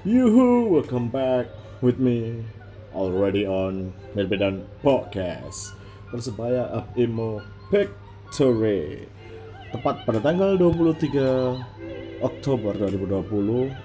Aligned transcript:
Yuhu, 0.00 0.72
welcome 0.72 1.12
back 1.12 1.44
with 1.84 2.00
me 2.00 2.40
already 2.96 3.44
on 3.44 3.92
Melbedan 4.16 4.64
Podcast. 4.80 5.76
Persebaya 6.08 6.72
Up 6.72 6.88
Imo 6.96 7.44
Victory 7.68 9.04
Tepat 9.68 10.08
pada 10.08 10.24
tanggal 10.24 10.56
23 10.56 12.24
Oktober 12.24 12.72
2020 12.80 13.76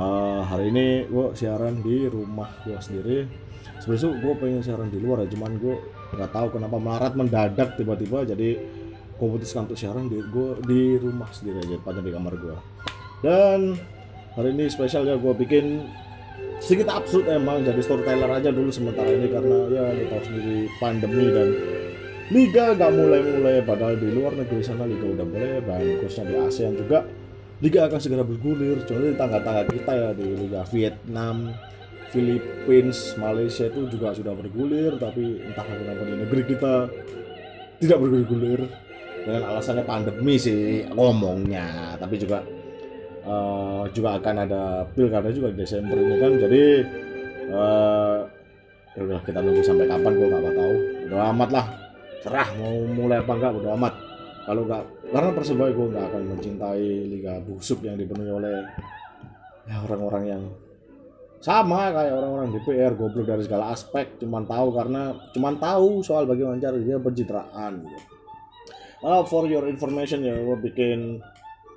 uh, 0.00 0.40
Hari 0.48 0.72
ini 0.72 1.12
gue 1.12 1.36
siaran 1.36 1.76
di 1.84 2.08
rumah 2.08 2.48
gue 2.64 2.80
sendiri. 2.80 3.28
Sebenarnya 3.84 4.16
gue 4.24 4.32
pengen 4.40 4.64
siaran 4.64 4.88
di 4.88 4.96
luar 4.96 5.28
ya 5.28 5.36
Cuman 5.36 5.60
gue 5.60 5.76
nggak 6.16 6.32
tahu 6.32 6.56
kenapa 6.56 6.80
melarat 6.80 7.12
mendadak 7.20 7.76
tiba-tiba 7.76 8.24
Jadi 8.24 8.48
gue 9.12 9.28
putuskan 9.28 9.68
untuk 9.68 9.76
siaran 9.76 10.08
di, 10.08 10.24
gue 10.24 10.48
di 10.64 10.96
rumah 10.96 11.28
sendiri 11.28 11.60
aja 11.60 11.76
Tepatnya 11.76 12.00
di 12.00 12.12
kamar 12.16 12.32
gue 12.32 12.56
Dan 13.20 13.92
hari 14.34 14.50
ini 14.50 14.66
spesial 14.66 15.06
ya 15.06 15.14
gue 15.14 15.34
bikin 15.34 15.86
sedikit 16.58 16.90
absurd 16.90 17.30
emang 17.30 17.62
jadi 17.62 17.78
storyteller 17.78 18.30
aja 18.30 18.50
dulu 18.50 18.70
sementara 18.70 19.06
ini 19.10 19.30
karena 19.30 19.58
ya 19.70 19.84
kita 19.94 20.16
sendiri 20.26 20.58
pandemi 20.82 21.26
dan 21.30 21.48
liga 22.34 22.74
gak 22.74 22.90
mulai-mulai 22.90 23.62
padahal 23.62 23.94
di 23.94 24.08
luar 24.10 24.34
negeri 24.34 24.62
sana 24.64 24.88
liga 24.90 25.06
udah 25.06 25.26
mulai 25.28 25.62
dan 25.62 25.82
khususnya 26.02 26.24
di 26.26 26.34
ASEAN 26.40 26.72
juga 26.74 26.98
liga 27.62 27.86
akan 27.86 28.00
segera 28.02 28.24
bergulir 28.26 28.82
contohnya 28.82 29.10
di 29.14 29.18
tangga-tangga 29.18 29.62
kita 29.70 29.92
ya 29.94 30.10
di 30.16 30.26
liga 30.34 30.60
Vietnam 30.66 31.36
Philippines 32.10 32.98
Malaysia 33.14 33.70
itu 33.70 33.80
juga 33.86 34.16
sudah 34.16 34.34
bergulir 34.34 34.98
tapi 34.98 35.46
entah 35.46 35.62
kenapa 35.62 36.02
di 36.02 36.14
negeri 36.26 36.42
kita 36.48 36.74
tidak 37.78 37.98
bergulir 38.02 38.60
dengan 39.22 39.42
alasannya 39.46 39.84
pandemi 39.86 40.34
sih 40.42 40.88
ngomongnya 40.90 41.94
tapi 42.02 42.18
juga 42.18 42.42
uh, 43.24 43.82
juga 43.90 44.20
akan 44.20 44.34
ada 44.46 44.62
pilkada 44.92 45.28
juga 45.32 45.52
di 45.52 45.58
Desember 45.64 45.96
ini 45.96 46.16
kan. 46.20 46.32
Jadi 46.38 46.62
uh, 47.50 48.16
udah 48.94 49.20
kita 49.26 49.38
nunggu 49.42 49.62
sampai 49.64 49.86
kapan 49.88 50.12
gue 50.14 50.28
nggak 50.28 50.56
tahu. 50.56 50.74
Udah 51.10 51.20
amat 51.34 51.50
lah. 51.50 51.66
Cerah 52.24 52.48
mau 52.56 52.76
mulai 52.88 53.20
apa 53.20 53.32
enggak 53.36 53.52
udah 53.58 53.72
amat. 53.76 53.94
Kalau 54.44 54.62
nggak 54.68 54.82
karena 55.12 55.30
persebaya 55.32 55.70
gue 55.72 55.86
nggak 55.92 56.06
akan 56.12 56.22
mencintai 56.36 56.88
liga 57.08 57.34
busuk 57.44 57.80
yang 57.84 57.96
dipenuhi 57.96 58.30
oleh 58.32 58.64
ya 59.64 59.80
orang-orang 59.80 60.24
yang 60.28 60.42
sama 61.44 61.92
kayak 61.92 62.16
orang-orang 62.16 62.56
DPR 62.56 62.92
goblok 62.96 63.28
dari 63.28 63.42
segala 63.44 63.72
aspek. 63.72 64.16
Cuman 64.20 64.48
tahu 64.48 64.72
karena 64.72 65.12
cuman 65.36 65.54
tahu 65.60 66.00
soal 66.00 66.24
bagaimana 66.24 66.56
cara 66.60 66.76
dia 66.80 66.96
pencitraan 66.96 67.84
gitu. 67.84 68.08
Uh, 69.04 69.20
for 69.28 69.44
your 69.44 69.68
information 69.68 70.24
ya 70.24 70.32
gue 70.32 70.56
bikin 70.64 71.20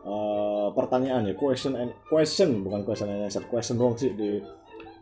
uh, 0.08 0.72
pertanyaan 0.72 1.28
ya 1.28 1.36
question 1.36 1.76
and 1.76 1.92
question 2.08 2.64
bukan 2.64 2.88
question 2.88 3.12
and 3.12 3.28
answer 3.28 3.44
question 3.44 3.76
dong 3.76 4.00
sih 4.00 4.16
di 4.16 4.40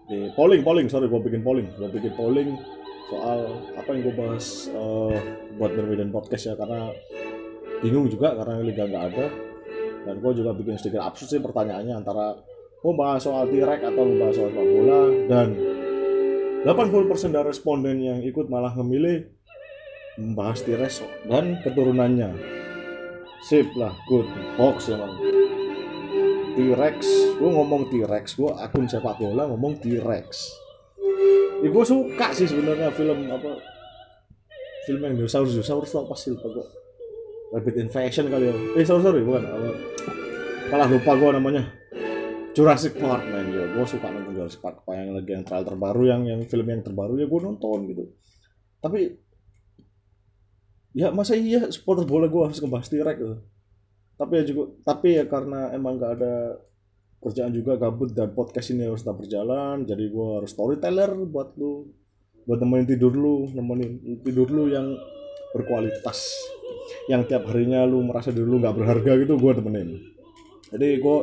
di 0.10 0.30
polling 0.34 0.66
polling 0.66 0.90
sorry 0.90 1.06
gue 1.06 1.22
bikin 1.22 1.46
polling 1.46 1.70
gue 1.78 1.90
bikin 1.94 2.14
polling 2.18 2.58
soal 3.06 3.62
apa 3.78 3.90
yang 3.94 4.02
gue 4.10 4.16
bahas 4.18 4.70
uh, 4.74 5.14
buat 5.62 5.72
berbeda 5.78 6.10
podcast 6.10 6.50
ya 6.50 6.56
karena 6.58 6.90
bingung 7.86 8.10
juga 8.10 8.34
karena 8.34 8.66
liga 8.66 8.84
nggak 8.90 9.06
ada. 9.14 9.26
Dan 10.06 10.22
gue 10.22 10.32
juga 10.38 10.54
bikin 10.54 10.78
sedikit 10.78 11.02
absurd 11.02 11.30
sih 11.34 11.42
pertanyaannya 11.42 11.94
antara 11.98 12.38
membahas 12.86 13.26
soal 13.26 13.50
T-Rex 13.50 13.82
atau 13.82 14.04
membahas 14.06 14.34
soal 14.38 14.50
sepak 14.54 14.68
bola 14.70 15.02
dan 15.26 15.48
80% 16.66 17.34
dari 17.34 17.46
responden 17.50 17.98
yang 17.98 18.20
ikut 18.22 18.46
malah 18.46 18.74
memilih 18.78 19.26
membahas 20.22 20.62
T-Rex 20.62 21.02
dan 21.26 21.58
keturunannya 21.66 22.38
sip 23.46 23.70
lah 23.78 23.94
good. 24.10 24.26
Hoax 24.58 24.90
emang 24.90 25.14
T-Rex. 26.58 27.00
Gue 27.38 27.50
ngomong 27.52 27.94
T-Rex 27.94 28.42
gue 28.42 28.52
akun 28.58 28.90
sepak 28.90 29.22
bola 29.22 29.46
ngomong 29.46 29.78
T-Rex. 29.78 30.30
Ya 31.62 31.70
gue 31.70 31.86
suka 31.86 32.34
sih 32.34 32.50
sebenarnya 32.50 32.90
film 32.90 33.30
apa 33.30 33.62
film 34.90 35.02
yang 35.06 35.14
dinosaurus. 35.22 35.54
Dinosaurus 35.54 35.94
tau 35.94 36.10
pasti 36.10 36.34
lupa 36.34 36.50
gue 36.50 36.66
Rabbit 37.54 37.76
Invasion 37.86 38.26
kali 38.34 38.46
ya. 38.50 38.56
Eh 38.82 38.86
sorry 38.88 39.02
sorry 39.06 39.22
bukan. 39.22 39.46
Apa? 39.46 39.70
Kalah 40.74 40.90
lupa 40.90 41.12
gue 41.14 41.30
namanya. 41.38 41.64
Jurassic 42.58 42.98
Park 42.98 43.30
man. 43.30 43.46
Ya 43.54 43.70
gue 43.70 43.86
suka 43.86 44.10
nonton 44.10 44.34
Jurassic 44.34 44.60
Park. 44.66 44.82
Apa 44.82 44.98
yang 44.98 45.14
lagi 45.14 45.30
yang 45.38 45.44
trailer 45.46 45.70
terbaru 45.70 46.04
yang 46.10 46.22
yang 46.26 46.42
film 46.50 46.66
yang 46.66 46.82
terbaru 46.82 47.14
ya 47.22 47.30
gue 47.30 47.42
nonton 47.46 47.80
gitu. 47.94 48.10
Tapi 48.82 49.25
ya 50.96 51.12
masa 51.12 51.36
iya 51.36 51.68
supporter 51.70 52.08
bola 52.08 52.32
gue 52.32 52.42
harus 52.42 52.64
ngebahas 52.64 52.88
T-Rex 52.88 53.18
gitu. 53.20 53.38
tapi 54.16 54.34
ya 54.40 54.44
juga 54.48 54.64
tapi 54.88 55.08
ya 55.20 55.24
karena 55.28 55.76
emang 55.76 56.00
gak 56.00 56.24
ada 56.24 56.56
kerjaan 57.26 57.52
juga 57.58 57.74
gabut 57.76 58.14
dan 58.14 58.38
podcast 58.38 58.70
ini 58.70 58.86
harus 58.86 59.02
tetap 59.02 59.18
berjalan 59.18 59.82
jadi 59.82 60.04
gue 60.14 60.28
harus 60.38 60.54
storyteller 60.54 61.10
buat 61.26 61.58
lu. 61.58 61.90
Buat 62.46 62.62
nemenin 62.62 62.86
tidur 62.86 63.10
lu 63.10 63.50
nemenin 63.58 64.22
tidur 64.22 64.46
lu 64.54 64.70
yang 64.70 64.94
berkualitas. 65.58 66.30
Yang 67.10 67.34
tiap 67.34 67.50
harinya 67.50 67.82
lu 67.82 68.06
merasa 68.06 68.30
diri 68.30 68.46
lu 68.46 68.62
nggak 68.62 68.78
berharga 68.78 69.12
gitu 69.18 69.42
gue 69.42 69.52
temenin. 69.58 69.90
Jadi 70.70 71.02
gue 71.02 71.18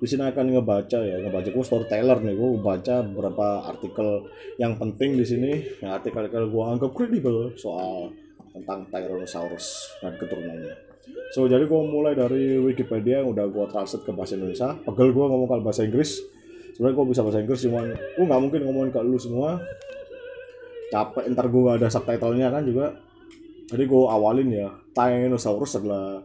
di 0.00 0.06
sini 0.08 0.24
akan 0.32 0.56
ngebaca 0.56 0.98
ya 1.04 1.20
ngebaca. 1.20 1.52
Gue 1.52 1.64
storyteller 1.68 2.24
nih 2.24 2.32
gue 2.32 2.48
baca 2.64 3.04
beberapa 3.04 3.68
artikel 3.68 4.32
yang 4.56 4.80
penting 4.80 5.20
di 5.20 5.28
sini. 5.28 5.52
Artikel-artikel 5.84 6.48
gue 6.48 6.64
anggap 6.64 6.90
kredibel 6.96 7.52
soal 7.60 8.16
tentang 8.52 8.86
Tyrannosaurus 8.92 9.96
dan 10.04 10.16
keturunannya. 10.20 10.76
So 11.34 11.48
jadi 11.48 11.64
gue 11.64 11.80
mulai 11.82 12.14
dari 12.14 12.60
Wikipedia 12.60 13.24
yang 13.24 13.32
udah 13.32 13.48
gue 13.48 13.64
translate 13.72 14.04
ke 14.04 14.12
bahasa 14.12 14.36
Indonesia. 14.38 14.76
Pegel 14.84 15.10
gue 15.10 15.24
ngomong 15.24 15.48
ke 15.48 15.64
bahasa 15.64 15.82
Inggris. 15.82 16.20
Sebenarnya 16.76 16.94
gue 16.96 17.06
bisa 17.10 17.20
bahasa 17.24 17.38
Inggris 17.42 17.60
cuman 17.64 17.84
gue 17.96 18.24
nggak 18.24 18.42
mungkin 18.44 18.60
ngomongin 18.68 18.90
ke 18.92 19.00
lu 19.02 19.18
semua. 19.18 19.58
Capek 20.92 21.24
ntar 21.32 21.48
gue 21.48 21.64
ada 21.72 21.88
subtitlenya 21.88 22.52
kan 22.52 22.62
juga. 22.68 22.86
Jadi 23.72 23.84
gue 23.88 24.02
awalin 24.04 24.48
ya 24.52 24.68
Tyrannosaurus 24.92 25.80
adalah 25.80 26.20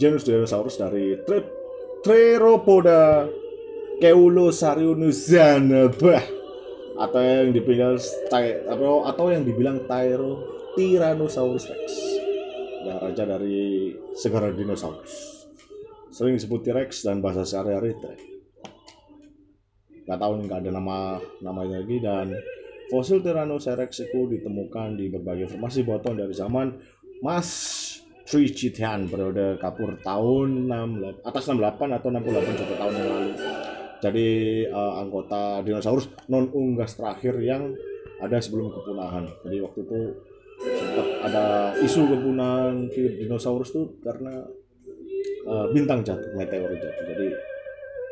genus 0.00 0.24
dinosaurus 0.24 0.80
dari 0.80 1.20
Trip 1.28 1.44
Theropoda 2.00 3.28
Keulosarionuzana 4.00 5.92
bah 5.92 6.24
atau 7.00 7.20
yang 7.20 7.52
dibilang 7.52 8.00
atau 8.68 9.04
atau 9.04 9.26
yang 9.28 9.44
dibilang 9.44 9.84
Tyro 9.84 10.59
Tyrannosaurus 10.78 11.64
Rex. 11.70 11.86
Yang 12.86 12.98
raja 13.02 13.24
dari 13.26 13.92
segara 14.16 14.48
dinosaurus. 14.54 15.44
Sering 16.10 16.34
disebut 16.34 16.66
T-Rex 16.66 17.06
dan 17.06 17.22
bahasa 17.22 17.46
sehari-hari 17.46 17.94
T-Rex. 17.98 18.20
Nggak 20.06 20.18
tahu 20.18 20.32
nih 20.42 20.48
ada 20.50 20.70
nama 20.74 21.18
namanya 21.42 21.82
lagi. 21.82 21.98
Dan 22.02 22.34
fosil 22.90 23.22
Tyrannosaurus 23.22 24.06
itu 24.06 24.20
ditemukan 24.30 24.98
di 24.98 25.10
berbagai 25.10 25.54
formasi 25.54 25.86
botol 25.86 26.18
dari 26.18 26.34
zaman 26.34 26.74
Mas 27.20 27.48
Tricitian 28.30 29.10
periode 29.10 29.58
kapur 29.58 29.98
tahun 30.06 30.70
6, 30.70 31.26
atas 31.26 31.50
68 31.50 31.98
atau 31.98 32.08
68 32.14 32.60
juta 32.62 32.74
tahun 32.78 32.94
yang 32.94 33.08
lalu. 33.10 33.32
Jadi 34.00 34.28
uh, 34.70 35.02
anggota 35.02 35.60
dinosaurus 35.66 36.08
non 36.30 36.46
unggas 36.54 36.94
terakhir 36.94 37.36
yang 37.42 37.74
ada 38.22 38.38
sebelum 38.38 38.70
kepunahan. 38.70 39.26
Jadi 39.42 39.56
waktu 39.60 39.82
itu 39.82 40.00
ada 41.22 41.74
isu 41.80 42.06
kepunahan 42.08 42.88
dinosaurus 42.92 43.70
tuh 43.74 44.00
karena 44.00 44.44
uh, 45.46 45.66
bintang 45.72 46.04
jatuh 46.04 46.32
meteor 46.36 46.70
jatuh. 46.76 47.04
Jadi 47.10 47.28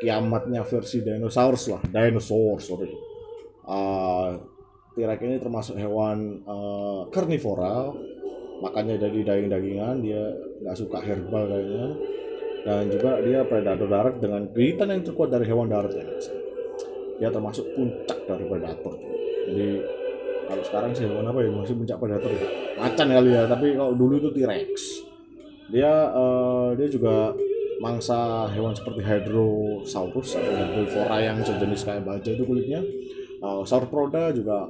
kiamatnya 0.05 0.63
versi 0.63 1.03
dinosaurus 1.03 1.75
lah 1.75 1.83
dinosaurus 1.91 2.71
sorry 2.71 2.87
uh, 3.67 4.39
T-Rex 4.95 5.19
ini 5.27 5.37
termasuk 5.43 5.75
hewan 5.75 6.43
uh, 6.47 7.11
karnivora 7.11 7.91
makanya 8.63 8.99
jadi 9.07 9.35
daging-dagingan 9.35 10.03
dia 10.03 10.23
nggak 10.63 10.77
suka 10.79 10.99
herbal 10.99 11.47
kayaknya. 11.47 11.89
Dan 12.59 12.91
juga 12.91 13.23
dia 13.23 13.47
predator 13.47 13.87
darat 13.87 14.19
dengan 14.19 14.51
gigitan 14.51 14.91
yang 14.91 15.07
terkuat 15.07 15.31
dari 15.31 15.47
hewan 15.47 15.71
darat 15.71 15.95
ya 15.95 16.05
dia 17.19 17.29
termasuk 17.35 17.67
puncak 17.75 18.19
dari 18.31 18.45
predator 18.47 18.95
jadi 19.51 19.69
kalau 20.49 20.65
sekarang 20.65 20.91
sih 20.97 21.05
hewan 21.05 21.29
apa 21.29 21.45
ya 21.45 21.51
masih 21.53 21.77
puncak 21.77 22.01
predator 22.01 22.33
ya. 22.33 22.49
Macan 22.81 23.09
kali 23.13 23.31
ya 23.37 23.43
tapi 23.45 23.67
kalau 23.77 23.93
dulu 23.93 24.15
itu 24.17 24.29
T-Rex. 24.33 24.73
Dia 25.69 25.93
uh, 26.17 26.73
dia 26.73 26.89
juga 26.89 27.37
mangsa 27.85 28.49
hewan 28.57 28.73
seperti 28.73 29.05
Hadrosaurus 29.05 30.41
atau 30.41 30.53
herbivora 30.57 31.21
yang 31.21 31.39
sejenis 31.45 31.85
kayak 31.85 32.03
baja 32.09 32.31
itu 32.33 32.43
kulitnya. 32.49 32.81
Uh, 33.45 33.63
sauropoda 33.69 34.33
juga 34.33 34.67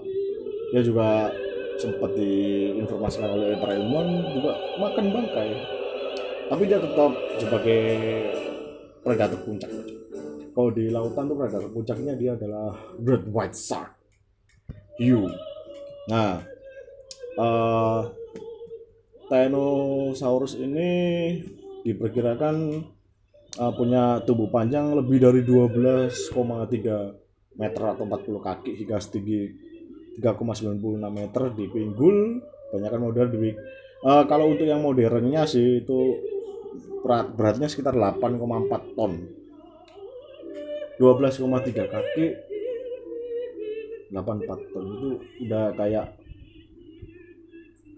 dia 0.74 0.82
juga 0.82 1.30
sempat 1.78 2.10
diinformasikan 2.18 3.30
oleh 3.30 3.54
para 3.56 3.78
ilmuwan 3.78 4.34
juga 4.34 4.52
makan 4.82 5.04
bangkai. 5.14 5.50
Tapi 6.48 6.62
dia 6.66 6.82
tetap 6.82 7.12
sebagai 7.38 7.84
predator 9.06 9.40
puncak. 9.46 9.70
Kalau 10.58 10.74
di 10.74 10.90
lautan 10.90 11.30
tuh 11.30 11.38
predator 11.38 11.70
puncaknya 11.70 12.18
dia 12.18 12.34
adalah 12.34 12.74
great 12.98 13.30
white 13.30 13.54
shark. 13.54 13.94
Hiu 14.98 15.30
nah 16.08 16.42
uh, 17.38 18.02
Tyrannosaurus 19.28 20.56
ini 20.56 20.90
diperkirakan 21.84 22.80
uh, 23.60 23.72
punya 23.76 24.24
tubuh 24.24 24.48
panjang 24.48 24.96
lebih 24.96 25.20
dari 25.20 25.44
12,3 25.44 27.60
meter 27.60 27.82
atau 27.84 28.04
40 28.08 28.40
kaki 28.40 28.70
hingga 28.80 28.96
setinggi 28.96 29.68
3,96 30.18 30.80
meter 31.12 31.42
di 31.54 31.64
pinggul. 31.68 32.40
Banyakkan 32.72 33.00
model 33.00 33.26
di 33.32 33.52
uh, 34.04 34.24
kalau 34.24 34.48
untuk 34.48 34.64
yang 34.64 34.80
modernnya 34.80 35.44
sih 35.44 35.84
itu 35.84 36.16
berat 37.04 37.32
beratnya 37.36 37.68
sekitar 37.68 37.92
8,4 37.92 38.96
ton. 38.96 39.12
12,3 40.96 41.94
kaki 41.94 42.26
84 44.08 44.72
ton 44.72 44.84
itu 44.88 45.08
udah 45.44 45.64
kayak 45.76 46.06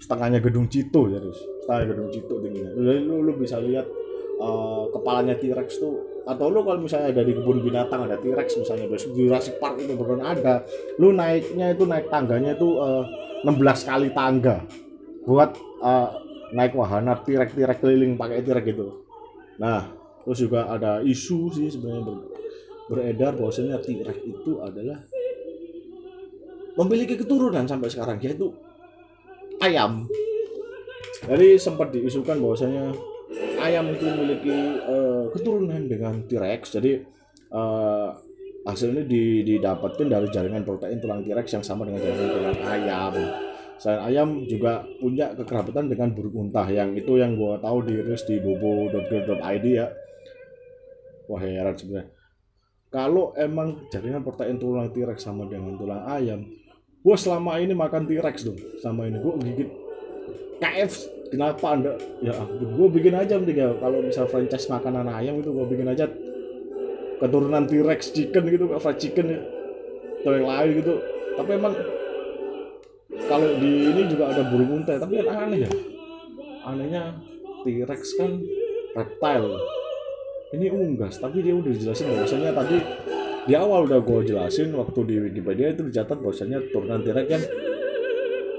setengahnya 0.01 0.41
gedung 0.41 0.67
Cito 0.67 1.07
ya 1.13 1.21
terus 1.21 1.39
setengah 1.63 1.83
gedung 1.95 2.09
Cito 2.11 2.35
tingginya. 2.41 2.73
Jadi 2.73 2.99
lu, 3.05 3.17
lu 3.23 3.33
bisa 3.37 3.61
lihat 3.61 3.87
uh, 4.41 4.89
kepalanya 4.91 5.37
T-Rex 5.37 5.79
tuh 5.79 6.25
atau 6.25 6.47
lu 6.49 6.65
kalau 6.65 6.81
misalnya 6.81 7.13
ada 7.13 7.23
di 7.23 7.33
kebun 7.37 7.61
binatang 7.61 8.09
ada 8.09 8.17
T-Rex 8.17 8.59
misalnya 8.59 8.89
di 8.89 8.97
Jurassic 9.13 9.61
Park 9.61 9.79
itu 9.79 9.93
beneran 9.95 10.25
ada. 10.25 10.65
Lu 10.97 11.13
naiknya 11.13 11.77
itu 11.77 11.85
naik 11.85 12.09
tangganya 12.09 12.57
itu 12.57 12.81
uh, 12.81 13.05
16 13.45 13.89
kali 13.89 14.09
tangga 14.17 14.65
buat 15.29 15.55
uh, 15.85 16.09
naik 16.57 16.73
wahana 16.75 17.21
T-Rex 17.21 17.55
T-Rex 17.55 17.79
keliling 17.79 18.17
pakai 18.17 18.41
T-Rex 18.43 18.65
gitu. 18.67 19.05
Nah 19.61 19.85
terus 20.25 20.41
juga 20.41 20.69
ada 20.69 21.01
isu 21.05 21.53
sih 21.53 21.69
sebenarnya 21.69 22.03
ber, 22.09 22.17
beredar 22.89 23.33
bahwasanya 23.37 23.79
T-Rex 23.85 24.19
itu 24.25 24.61
adalah 24.65 24.99
memiliki 26.81 27.21
keturunan 27.21 27.69
sampai 27.69 27.93
sekarang 27.93 28.17
yaitu 28.25 28.49
ayam 29.61 30.09
jadi 31.29 31.61
sempat 31.61 31.93
diisukan 31.93 32.41
bahwasanya 32.41 32.97
ayam 33.61 33.93
itu 33.93 34.05
memiliki 34.09 34.57
uh, 34.89 35.29
keturunan 35.37 35.85
dengan 35.85 36.25
T-Rex. 36.25 36.81
Jadi 36.81 37.05
uh, 37.53 38.17
hasilnya 38.65 39.05
didapatkan 39.45 40.07
dari 40.09 40.27
jaringan 40.33 40.65
protein 40.65 40.99
tulang 41.01 41.21
T-Rex 41.21 41.61
yang 41.61 41.65
sama 41.65 41.85
dengan 41.85 42.01
jaringan 42.01 42.31
tulang 42.33 42.61
ayam. 42.65 43.15
Selain 43.81 44.01
ayam 44.13 44.29
juga 44.45 44.85
punya 45.01 45.33
kekerabatan 45.33 45.89
dengan 45.89 46.13
burung 46.13 46.49
unta 46.49 46.69
yang 46.69 46.93
itu 46.93 47.17
yang 47.17 47.33
gua 47.33 47.57
tahu 47.57 47.81
dirilis 47.85 48.29
di 48.29 48.37
bobo.go.id 48.41 49.67
ya. 49.69 49.89
Wah 51.29 51.41
heran 51.41 51.77
sebenarnya. 51.77 52.13
Kalau 52.91 53.33
emang 53.39 53.87
jaringan 53.93 54.25
protein 54.25 54.59
tulang 54.59 54.89
T-Rex 54.91 55.23
sama 55.23 55.47
dengan 55.47 55.79
tulang 55.79 56.03
ayam, 56.11 56.43
gua 57.01 57.17
selama 57.17 57.57
ini 57.61 57.73
makan 57.73 58.05
T-Rex 58.09 58.37
dong. 58.45 58.59
Sama 58.81 59.09
ini 59.09 59.21
gua 59.21 59.37
gigit. 59.41 59.69
KF 60.61 60.93
kenapa 61.33 61.67
anda? 61.73 61.97
Ya 62.21 62.37
gue 62.61 62.89
bikin 62.93 63.17
aja 63.17 63.41
tiga 63.41 63.73
kalau 63.81 64.05
misal 64.05 64.29
franchise 64.29 64.69
makanan 64.69 65.09
ayam 65.09 65.41
itu 65.41 65.49
gue 65.49 65.67
bikin 65.73 65.89
aja 65.89 66.05
keturunan 67.17 67.65
T-Rex 67.65 68.13
chicken 68.13 68.45
gitu 68.53 68.65
fried 68.77 68.99
chicken 69.01 69.27
ya. 69.33 69.41
Atau 70.21 70.37
yang 70.37 70.49
lain 70.53 70.71
gitu. 70.85 70.95
Tapi 71.41 71.51
emang 71.57 71.75
kalau 73.25 73.49
di 73.57 73.73
ini 73.89 74.03
juga 74.11 74.37
ada 74.37 74.43
burung 74.53 74.85
unta 74.85 75.01
tapi 75.01 75.23
yang 75.23 75.33
aneh 75.33 75.65
ya. 75.65 75.71
Anehnya 76.69 77.17
T-Rex 77.65 78.21
kan 78.21 78.37
reptile. 78.93 79.57
Ini 80.51 80.67
unggas 80.75 81.23
tapi 81.23 81.41
dia 81.41 81.55
udah 81.55 81.73
jelasin 81.73 82.11
bahwasanya 82.11 82.51
tadi 82.53 82.77
di 83.49 83.55
awal 83.57 83.89
udah 83.89 84.01
gue 84.05 84.35
jelasin 84.35 84.73
waktu 84.77 85.01
di 85.09 85.15
Wikipedia 85.21 85.73
itu 85.73 85.87
dicatat 85.87 86.21
bahwasanya 86.21 86.61
turunan 86.75 87.01
T-Rex 87.01 87.27
kan 87.29 87.43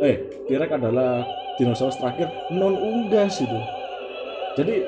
eh 0.01 0.15
T-Rex 0.49 0.69
adalah 0.73 1.21
dinosaurus 1.61 2.01
terakhir 2.01 2.27
non 2.55 2.73
unggas 2.73 3.45
itu 3.45 3.59
jadi 4.55 4.83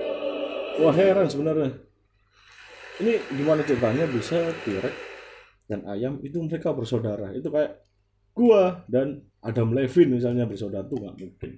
wah 0.81 0.95
heran 0.95 1.27
sebenarnya. 1.29 1.71
Ini 3.01 3.13
gimana 3.33 3.65
ceritanya 3.65 4.05
bisa 4.05 4.53
T-Rex 4.63 4.95
dan 5.65 5.87
ayam 5.89 6.21
itu 6.21 6.37
mereka 6.43 6.75
bersaudara? 6.75 7.33
Itu 7.33 7.49
kayak 7.49 7.81
gua 8.35 8.85
dan 8.85 9.23
Adam 9.41 9.73
Levin 9.73 10.17
misalnya 10.17 10.45
bersaudara 10.45 10.85
tuh 10.85 11.01
nggak 11.01 11.15
mungkin 11.17 11.51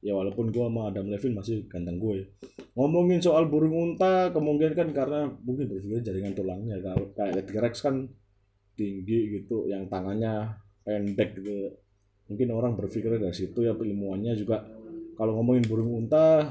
ya 0.00 0.16
walaupun 0.16 0.48
gua 0.48 0.72
sama 0.72 0.88
Adam 0.88 1.12
Levin 1.12 1.36
masih 1.36 1.68
ganteng 1.68 2.00
gue. 2.00 2.32
Ngomongin 2.72 3.20
soal 3.20 3.52
burung 3.52 3.76
unta 3.76 4.32
kemungkinan 4.32 4.72
kan 4.72 4.88
karena 4.96 5.20
mungkin 5.44 5.68
berpikir 5.68 6.00
jaringan 6.00 6.32
tulangnya. 6.32 6.80
Kalau 6.80 7.12
kayak 7.12 7.44
T-Rex 7.44 7.74
kan 7.84 8.08
tinggi 8.72 9.18
gitu 9.36 9.68
yang 9.68 9.84
tangannya 9.92 10.56
pendek 10.80 11.36
gitu. 11.36 11.76
Mungkin 12.32 12.48
orang 12.54 12.72
berpikir 12.80 13.20
dari 13.20 13.36
situ 13.36 13.60
ya 13.60 13.76
ilmuannya 13.76 14.32
juga. 14.38 14.64
Kalau 15.20 15.36
ngomongin 15.36 15.68
burung 15.68 16.06
unta 16.06 16.48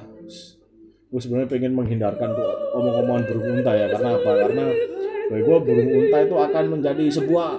gue 1.09 1.17
sebenarnya 1.17 1.49
pengen 1.49 1.73
menghindarkan 1.73 2.37
tuh 2.37 2.49
omong-omongan 2.77 3.23
burung 3.25 3.47
unta 3.57 3.71
ya. 3.73 3.89
Karena 3.89 4.09
apa? 4.13 4.31
Karena 4.45 4.65
bagi 5.33 5.43
gue 5.45 5.57
burung 5.57 5.89
unta 5.89 6.17
itu 6.21 6.35
akan 6.37 6.65
menjadi 6.77 7.05
sebuah 7.09 7.49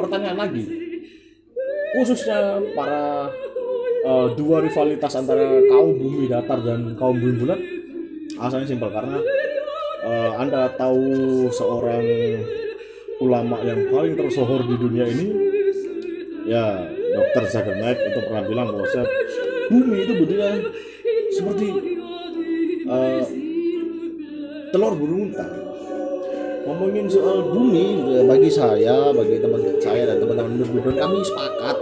pertanyaan 0.00 0.38
lagi. 0.40 0.64
Khususnya 1.98 2.62
para 2.72 3.28
uh, 4.08 4.26
dua 4.32 4.64
rivalitas 4.64 5.12
antara 5.12 5.44
kaum 5.68 5.92
bumi 5.92 6.24
datar 6.32 6.58
dan 6.64 6.96
kaum 6.96 7.20
bumi 7.20 7.34
bulat 7.44 7.60
alasannya 8.40 8.64
simpel 8.64 8.88
karena 8.88 9.20
uh, 10.02 10.30
anda 10.40 10.72
tahu 10.80 11.04
seorang 11.52 12.04
ulama 13.20 13.60
yang 13.66 13.92
paling 13.92 14.16
tersohor 14.16 14.64
di 14.64 14.76
dunia 14.80 15.04
ini 15.04 15.26
ya 16.48 16.88
dokter 17.12 17.44
Knight 17.76 17.98
itu 18.00 18.20
pernah 18.24 18.44
bilang 18.48 18.66
bahwa 18.72 18.86
bumi 19.68 19.96
itu 20.00 20.12
bentuknya 20.16 20.50
seperti 21.34 21.66
uh, 22.88 23.20
telur 24.72 24.94
burung 24.96 25.32
unta. 25.32 25.46
Ngomongin 26.68 27.08
soal 27.08 27.48
bumi, 27.48 27.96
bagi 28.28 28.52
saya, 28.52 29.08
bagi 29.16 29.40
teman 29.40 29.80
saya 29.80 30.04
dan 30.04 30.20
teman-teman 30.20 30.60
berbulan 30.60 31.00
kami 31.00 31.18
sepakat 31.24 31.76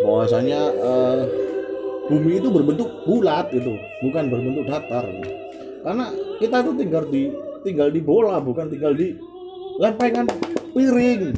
bahwasanya 0.00 0.60
uh, 0.80 1.20
bumi 2.10 2.40
itu 2.40 2.48
berbentuk 2.52 2.88
bulat 3.08 3.48
itu, 3.54 3.74
bukan 4.04 4.24
berbentuk 4.28 4.64
datar. 4.68 5.04
Karena 5.84 6.06
kita 6.40 6.56
itu 6.64 6.72
tinggal 6.80 7.04
di 7.08 7.22
tinggal 7.64 7.88
di 7.92 8.00
bola, 8.00 8.40
bukan 8.40 8.68
tinggal 8.68 8.92
di 8.92 9.16
lempengan 9.80 10.28
piring. 10.72 11.32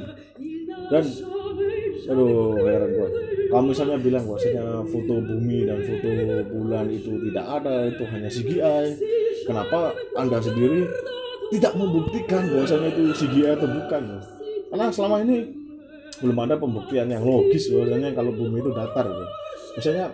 Dan 0.86 1.04
aduh 2.06 2.54
heran 2.62 2.90
gua 2.94 3.08
kalau 3.50 3.64
misalnya 3.70 3.98
bilang 3.98 4.24
bahwasanya 4.26 4.82
foto 4.90 5.14
bumi 5.22 5.66
dan 5.66 5.78
foto 5.82 6.08
bulan 6.50 6.86
itu 6.90 7.10
tidak 7.30 7.46
ada 7.62 7.74
itu 7.90 8.02
hanya 8.10 8.28
CGI 8.30 8.86
kenapa 9.46 9.94
anda 10.18 10.38
sendiri 10.38 10.86
tidak 11.54 11.72
membuktikan 11.78 12.46
bahwasanya 12.50 12.88
itu 12.94 13.02
CGI 13.14 13.58
atau 13.58 13.68
bukan 13.70 14.02
karena 14.70 14.86
selama 14.90 15.16
ini 15.26 15.36
belum 16.22 16.38
ada 16.42 16.54
pembuktian 16.58 17.06
yang 17.10 17.22
logis 17.22 17.70
bahwasanya 17.70 18.10
kalau 18.14 18.32
bumi 18.34 18.58
itu 18.62 18.70
datar 18.74 19.06
gitu. 19.06 19.26
misalnya 19.78 20.06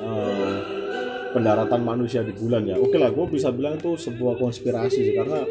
uh, 0.00 0.56
pendaratan 1.34 1.80
manusia 1.82 2.22
di 2.22 2.30
bulan 2.34 2.62
ya. 2.66 2.78
Oke 2.78 2.96
lah 2.96 3.10
gue 3.10 3.26
bisa 3.26 3.50
bilang 3.50 3.78
itu 3.78 3.98
sebuah 3.98 4.38
konspirasi 4.38 5.00
sih 5.10 5.14
karena 5.14 5.42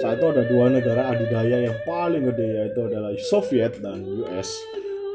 saat 0.00 0.16
itu 0.16 0.26
ada 0.32 0.42
dua 0.48 0.72
negara 0.72 1.12
adidaya 1.12 1.68
yang 1.68 1.76
paling 1.84 2.24
gede 2.32 2.48
yaitu 2.64 2.80
adalah 2.88 3.12
Soviet 3.20 3.84
dan 3.84 4.00
US 4.24 4.48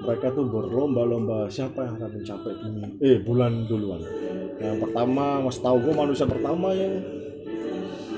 mereka 0.06 0.30
tuh 0.30 0.46
berlomba-lomba 0.46 1.48
siapa 1.50 1.88
yang 1.88 1.98
akan 1.98 2.10
mencapai 2.22 2.54
bumi 2.62 2.84
eh 3.02 3.18
bulan 3.24 3.66
duluan. 3.66 4.02
Yang 4.62 4.78
pertama 4.88 5.42
mas 5.42 5.58
tahu 5.58 5.78
gue 5.82 5.94
manusia 5.96 6.30
pertama 6.30 6.70
yang 6.76 6.94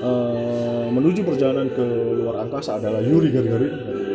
uh, 0.02 0.86
menuju 0.92 1.24
perjalanan 1.24 1.70
ke 1.72 1.86
luar 2.20 2.44
angkasa 2.44 2.76
adalah 2.76 3.00
Yuri 3.00 3.32
Gagarin 3.32 3.74
dari 3.78 4.06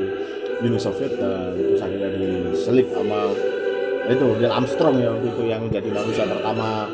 Uni 0.64 0.80
Soviet 0.80 1.18
dan 1.18 1.56
itu 1.58 1.76
akhirnya 1.80 2.10
diselip 2.52 2.88
sama 2.92 3.34
itu 4.04 4.28
Neil 4.36 4.52
Armstrong 4.52 4.96
ya 5.00 5.16
waktu 5.16 5.28
itu 5.32 5.44
yang 5.48 5.64
jadi 5.72 5.90
manusia 5.92 6.28
pertama 6.28 6.92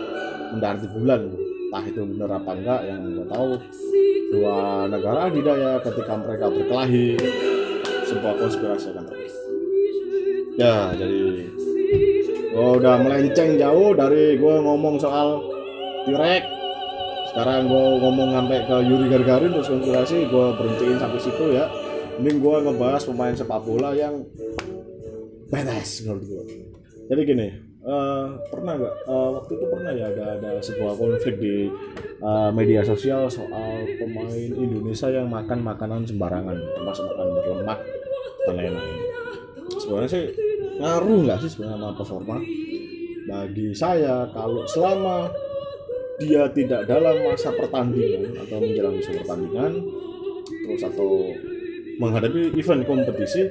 mendarat 0.53 0.79
di 0.85 0.89
bulan. 0.93 1.21
Entah 1.69 1.85
itu 1.85 2.01
benar 2.01 2.29
apa 2.41 2.51
enggak 2.57 2.81
yang 2.85 3.01
gue 3.05 3.27
tahu. 3.29 3.49
Dua 4.29 4.85
negara 4.85 5.19
adidaya 5.25 5.81
ketika 5.81 6.13
mereka 6.21 6.45
berkelahi 6.53 7.17
sebuah 8.05 8.33
konspirasi 8.41 8.89
akan 8.93 9.05
ya 10.57 10.91
jadi 10.97 11.17
gue 12.49 12.67
udah 12.81 12.95
melenceng 13.05 13.57
jauh 13.57 13.93
dari 13.93 14.37
gue 14.37 14.55
ngomong 14.61 15.01
soal 15.01 15.41
T-Rex. 16.05 16.43
Sekarang 17.33 17.69
gue 17.69 17.85
ngomong 18.01 18.33
sampai 18.33 18.65
ke 18.65 18.75
Yuri 18.85 19.05
Gagarin 19.13 19.53
terus 19.53 19.69
konspirasi 19.69 20.29
gue 20.29 20.45
berhentiin 20.57 20.97
sampai 20.97 21.19
situ 21.21 21.45
ya. 21.53 21.65
Ini 22.21 22.29
gue 22.37 22.55
ngebahas 22.65 23.01
pemain 23.05 23.33
sepak 23.33 23.61
bola 23.65 23.95
yang 23.97 24.25
badass 25.49 26.05
menurut 26.05 26.25
gue 26.25 26.68
jadi 27.09 27.21
gini 27.25 27.47
uh, 27.83 28.37
pernah 28.53 28.77
nggak 28.77 28.95
uh, 29.09 29.29
waktu 29.41 29.51
itu 29.57 29.65
pernah 29.65 29.91
ya 29.97 30.05
ada 30.13 30.25
ada 30.37 30.51
sebuah 30.61 30.93
konflik 30.93 31.41
di 31.41 31.67
uh, 32.21 32.53
media 32.53 32.85
sosial 32.85 33.25
soal 33.27 33.85
pemain 33.97 34.51
Indonesia 34.53 35.09
yang 35.09 35.27
makan 35.27 35.65
makanan 35.65 36.05
sembarangan 36.05 36.57
termasuk 36.77 37.09
makan 37.09 37.27
berlemak 37.33 37.79
dan 38.45 38.53
lain-lain. 38.55 38.97
Sebenarnya 39.79 40.09
sih 40.09 40.25
ngaruh 40.79 41.19
nggak 41.27 41.39
sih 41.43 41.49
sebenarnya 41.49 41.77
sama 41.81 41.89
performa? 41.97 42.37
Bagi 43.29 43.67
saya 43.77 44.25
kalau 44.33 44.65
selama 44.65 45.29
dia 46.19 46.45
tidak 46.51 46.83
dalam 46.85 47.15
masa 47.23 47.49
pertandingan 47.55 48.35
atau 48.35 48.57
menjelang 48.59 48.93
masa 48.99 49.11
pertandingan 49.23 49.71
terus 50.67 50.83
atau 50.83 51.31
menghadapi 51.99 52.53
event 52.59 52.83
kompetisi 52.83 53.47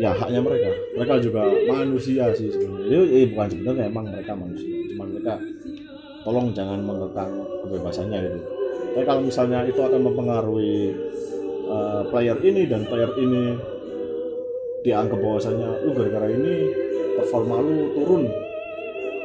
ya 0.00 0.10
haknya 0.14 0.40
mereka. 0.42 0.70
Mereka 0.98 1.14
juga 1.22 1.42
manusia 1.70 2.30
sih 2.34 2.48
sebenarnya. 2.50 2.98
Eh, 3.04 3.26
bukan 3.30 3.48
sebenarnya 3.50 3.84
emang 3.90 4.06
mereka 4.10 4.32
manusia. 4.34 4.74
Cuma 4.94 5.04
mereka 5.08 5.34
tolong 6.24 6.46
jangan 6.56 6.80
mengekang 6.82 7.32
kebebasannya 7.66 8.18
gitu. 8.24 8.38
Tapi 8.94 9.04
kalau 9.04 9.20
misalnya 9.26 9.58
itu 9.66 9.80
akan 9.82 10.00
mempengaruhi 10.06 10.94
uh, 11.66 12.02
player 12.08 12.38
ini 12.46 12.62
dan 12.70 12.86
player 12.86 13.10
ini 13.18 13.58
dianggap 14.86 15.18
bahwasanya 15.18 15.82
lu 15.82 15.90
gara-gara 15.96 16.28
ini 16.30 16.54
performa 17.18 17.58
lu 17.60 17.90
turun. 17.96 18.24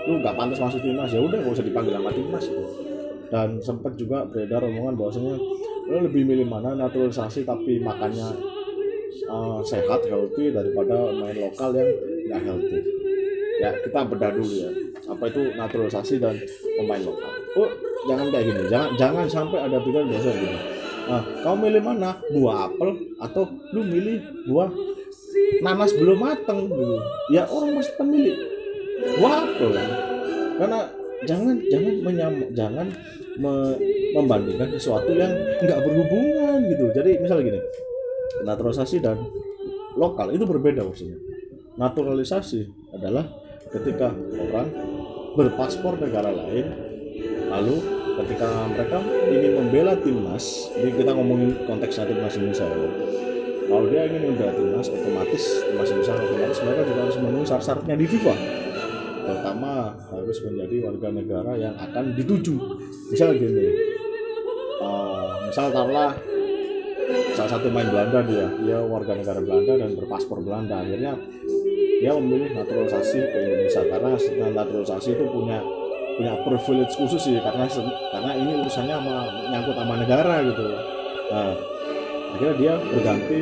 Lu 0.09 0.13
nggak 0.19 0.33
pantas 0.33 0.57
masuk 0.57 0.81
timnas. 0.81 1.13
Ya 1.13 1.21
udah 1.21 1.38
gak 1.38 1.53
usah 1.53 1.65
dipanggil 1.65 1.93
sama 1.93 2.11
timnas 2.11 2.45
gitu 2.49 2.89
dan 3.29 3.61
sempat 3.61 3.93
juga 3.93 4.25
beredar 4.25 4.65
omongan 4.65 4.97
bahwasanya 4.97 5.38
lu 5.89 5.97
lebih 6.05 6.25
milih 6.25 6.49
mana 6.49 6.73
naturalisasi 6.73 7.45
tapi 7.45 7.81
makannya 7.81 8.25
uh, 9.29 9.59
sehat 9.65 10.01
healthy 10.07 10.53
daripada 10.53 11.13
main 11.15 11.37
lokal 11.37 11.69
yang 11.75 11.89
nggak 12.29 12.41
healthy. 12.45 12.79
Ya 13.59 13.69
kita 13.75 13.99
bedah 14.07 14.31
dulu 14.31 14.55
ya. 14.55 14.71
Apa 15.09 15.23
itu 15.27 15.41
naturalisasi 15.57 16.15
dan 16.21 16.35
pemain 16.79 17.01
lokal? 17.03 17.31
Oh 17.59 17.69
jangan 18.07 18.27
kayak 18.31 18.45
gini. 18.47 18.61
Jangan 18.71 18.89
jangan 18.95 19.25
sampai 19.27 19.59
ada 19.67 19.77
pikiran 19.83 20.07
biasa 20.07 20.29
gini. 20.31 20.57
Nah 21.09 21.21
kau 21.43 21.55
milih 21.57 21.83
mana? 21.83 22.11
Buah 22.31 22.69
apel 22.69 22.89
atau 23.19 23.43
lu 23.75 23.81
milih 23.83 24.47
buah 24.47 24.69
nanas 25.59 25.91
belum 25.97 26.21
mateng 26.21 26.69
gitu 26.69 26.97
ya 27.33 27.43
orang 27.49 27.75
pasti 27.77 27.93
pemilih 27.97 28.37
buah 29.19 29.33
apel 29.43 29.69
kan? 29.75 29.89
Karena 30.59 30.79
jangan 31.27 31.55
jangan 31.67 31.93
menyam 32.03 32.33
jangan 32.55 32.87
me, 33.39 33.75
membandingkan 34.15 34.71
sesuatu 34.75 35.11
yang 35.11 35.31
nggak 35.59 35.79
berhubungan 35.83 36.59
gitu. 36.71 36.85
Jadi 36.95 37.19
misalnya 37.19 37.43
gini 37.51 37.61
naturalisasi 38.43 38.98
dan 39.03 39.17
lokal. 39.96 40.31
Itu 40.31 40.46
berbeda 40.48 40.86
maksudnya. 40.86 41.17
Naturalisasi 41.79 42.93
adalah 42.96 43.25
ketika 43.69 44.12
orang 44.36 44.67
berpaspor 45.38 45.96
negara 46.01 46.34
lain 46.34 46.65
lalu 47.50 47.77
ketika 48.19 48.67
mereka 48.67 49.00
ingin 49.31 49.51
membela 49.55 49.93
timnas 49.96 50.67
ini 50.75 50.91
kita 50.91 51.15
ngomongin 51.15 51.55
konteks 51.63 52.01
timnas 52.03 52.36
Indonesia 52.36 52.67
ya. 52.67 52.89
kalau 53.69 53.86
dia 53.88 54.01
ingin 54.10 54.34
membela 54.34 54.51
timnas 54.51 54.88
otomatis 54.91 55.43
timnas 55.69 55.89
Indonesia 55.93 56.13
otomatis 56.17 56.60
mereka 56.65 56.81
juga 56.84 57.00
harus 57.08 57.17
memenuhi 57.22 57.46
syarat-syaratnya 57.48 57.96
di 57.96 58.05
FIFA. 58.10 58.36
Pertama 59.29 59.93
harus 60.10 60.38
menjadi 60.41 60.75
warga 60.89 61.10
negara 61.13 61.53
yang 61.53 61.77
akan 61.77 62.17
dituju. 62.17 62.55
Misal 63.13 63.38
gini 63.38 63.77
uh, 64.81 65.46
misal 65.48 65.69
taruhlah 65.69 66.17
salah 67.33 67.51
satu 67.57 67.67
main 67.71 67.89
Belanda 67.89 68.19
dia. 68.25 68.45
Dia 68.61 68.79
warga 68.83 69.15
negara 69.15 69.39
Belanda 69.41 69.73
dan 69.79 69.89
berpaspor 69.97 70.43
Belanda. 70.43 70.81
Akhirnya 70.81 71.13
dia 71.99 72.11
memilih 72.15 72.55
naturalisasi 72.55 73.17
ke 73.19 73.37
Indonesia 73.43 73.81
karena 73.83 74.09
naturalisasi 74.55 75.09
itu 75.19 75.25
punya 75.27 75.59
punya 76.19 76.35
privilege 76.43 76.93
khusus 76.99 77.31
sih 77.31 77.39
karena 77.39 77.63
karena 78.11 78.31
ini 78.35 78.51
urusannya 78.59 78.95
sama 78.99 79.15
nyangkut 79.51 79.75
sama 79.75 79.93
negara 79.95 80.35
gitu. 80.43 80.63
Nah 81.31 81.51
akhirnya 82.35 82.55
dia 82.59 82.73
berganti 82.75 83.39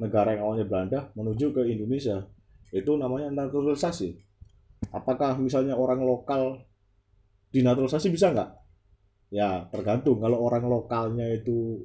negara 0.00 0.28
yang 0.34 0.42
awalnya 0.48 0.66
Belanda 0.66 1.00
menuju 1.14 1.46
ke 1.52 1.62
Indonesia. 1.68 2.24
Itu 2.72 2.96
namanya 2.96 3.28
naturalisasi. 3.30 4.16
Apakah 4.90 5.38
misalnya 5.38 5.76
orang 5.76 6.00
lokal 6.02 6.64
dinaturalisasi 7.52 8.08
bisa 8.08 8.32
nggak? 8.32 8.50
Ya 9.32 9.68
tergantung. 9.68 10.18
Kalau 10.20 10.40
orang 10.40 10.64
lokalnya 10.66 11.28
itu 11.28 11.84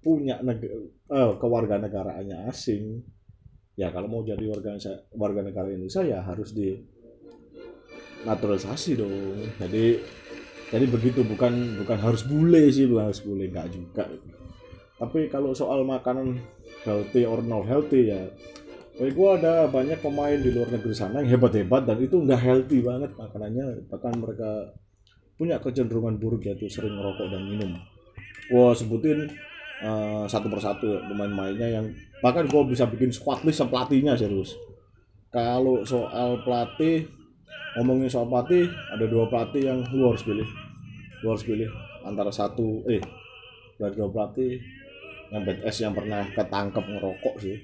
punya 0.00 0.40
negara, 0.40 0.76
eh, 1.12 1.32
kewarganegaraannya 1.36 2.48
asing. 2.48 3.04
Ya 3.78 3.88
kalau 3.88 4.08
mau 4.08 4.20
jadi 4.20 4.42
warga 4.44 4.76
warga 5.16 5.40
negara 5.40 5.72
Indonesia 5.72 6.04
ya 6.04 6.20
harus 6.20 6.52
di 6.52 6.76
naturalisasi 8.24 8.90
dong. 9.00 9.40
Jadi 9.56 10.00
jadi 10.70 10.84
begitu 10.86 11.24
bukan 11.24 11.80
bukan 11.80 11.98
harus 11.98 12.24
bule 12.28 12.68
sih 12.68 12.84
bukan 12.84 13.12
harus 13.12 13.22
bule 13.24 13.48
nggak 13.48 13.68
juga. 13.72 14.04
Tapi 15.00 15.32
kalau 15.32 15.56
soal 15.56 15.80
makanan 15.88 16.36
healthy 16.84 17.24
or 17.24 17.40
no 17.40 17.64
healthy 17.64 18.12
ya 18.12 18.28
Kayak 19.00 19.16
gue 19.16 19.30
ada 19.40 19.64
banyak 19.64 19.96
pemain 20.04 20.36
di 20.36 20.52
luar 20.52 20.76
negeri 20.76 20.92
sana 20.92 21.24
yang 21.24 21.40
hebat-hebat 21.40 21.88
dan 21.88 22.04
itu 22.04 22.20
nggak 22.20 22.36
healthy 22.36 22.84
banget 22.84 23.08
makanannya. 23.16 23.88
Bahkan 23.88 24.12
mereka 24.20 24.76
punya 25.40 25.56
kecenderungan 25.56 26.20
buruk 26.20 26.44
yaitu 26.44 26.68
sering 26.68 27.00
merokok 27.00 27.32
dan 27.32 27.48
minum. 27.48 27.80
Gue 28.52 28.68
sebutin 28.76 29.32
uh, 29.84 30.24
satu 30.28 30.46
persatu 30.52 30.86
ya, 30.86 31.00
pemain-pemainnya 31.08 31.68
yang 31.80 31.86
bahkan 32.20 32.44
gue 32.44 32.62
bisa 32.68 32.84
bikin 32.88 33.10
squad 33.10 33.40
list 33.44 33.64
pelatihnya 33.64 34.16
serius. 34.16 34.56
Kalau 35.30 35.86
soal 35.86 36.42
pelatih 36.42 37.06
ngomongin 37.78 38.10
soal 38.10 38.26
pelatih 38.26 38.66
ada 38.90 39.06
dua 39.06 39.30
pelatih 39.30 39.62
yang 39.70 39.78
lu 39.94 40.10
harus 40.10 40.22
pilih. 40.26 40.48
Lu 41.22 41.26
harus 41.32 41.44
pilih 41.46 41.70
antara 42.04 42.32
satu 42.32 42.84
eh 42.90 43.02
dari 43.78 43.94
dua 43.96 44.10
pelatih 44.10 44.58
yang 45.30 45.42
bad 45.46 45.58
yang 45.62 45.94
pernah 45.94 46.22
ketangkep 46.34 46.84
ngerokok 46.84 47.34
sih. 47.38 47.56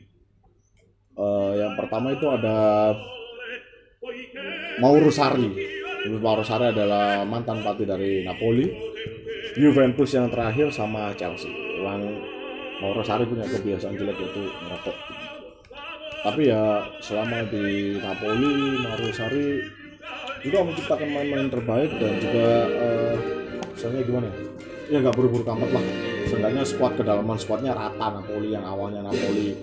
Uh, 1.16 1.56
yang 1.56 1.72
pertama 1.74 2.12
itu 2.12 2.28
ada 2.28 2.92
Mauro 4.78 5.10
Sarri. 5.10 5.50
Mauro 6.06 6.46
adalah 6.46 7.26
mantan 7.26 7.66
pelatih 7.66 7.86
dari 7.88 8.22
Napoli 8.22 8.95
Juventus 9.56 10.12
yang 10.12 10.28
terakhir 10.28 10.68
sama 10.68 11.10
Chelsea. 11.16 11.48
Yang 11.80 12.20
Mauro 12.78 13.00
Sarri 13.00 13.24
punya 13.24 13.48
kebiasaan 13.48 13.96
jelek 13.96 14.20
itu 14.20 14.42
merokok 14.68 14.96
tapi 16.26 16.50
ya 16.50 16.82
selama 16.98 17.46
di 17.46 17.94
Napoli 18.02 18.82
Mauro 18.82 19.14
Sarri 19.14 19.62
juga 20.42 20.66
menciptakan 20.66 21.06
main-main 21.06 21.46
terbaik 21.46 21.86
dan 22.02 22.18
juga 22.18 22.66
uh, 22.66 23.14
misalnya 23.70 24.02
gimana 24.02 24.26
ya? 24.26 24.36
Ya 24.90 24.96
nggak 25.06 25.14
buru-buru 25.14 25.46
amat 25.46 25.70
lah. 25.70 25.84
Seenggaknya 26.26 26.66
squad 26.66 26.98
kedalaman 26.98 27.38
squadnya 27.38 27.78
rata 27.78 28.18
Napoli 28.18 28.50
yang 28.50 28.66
awalnya 28.66 29.06
Napoli 29.06 29.54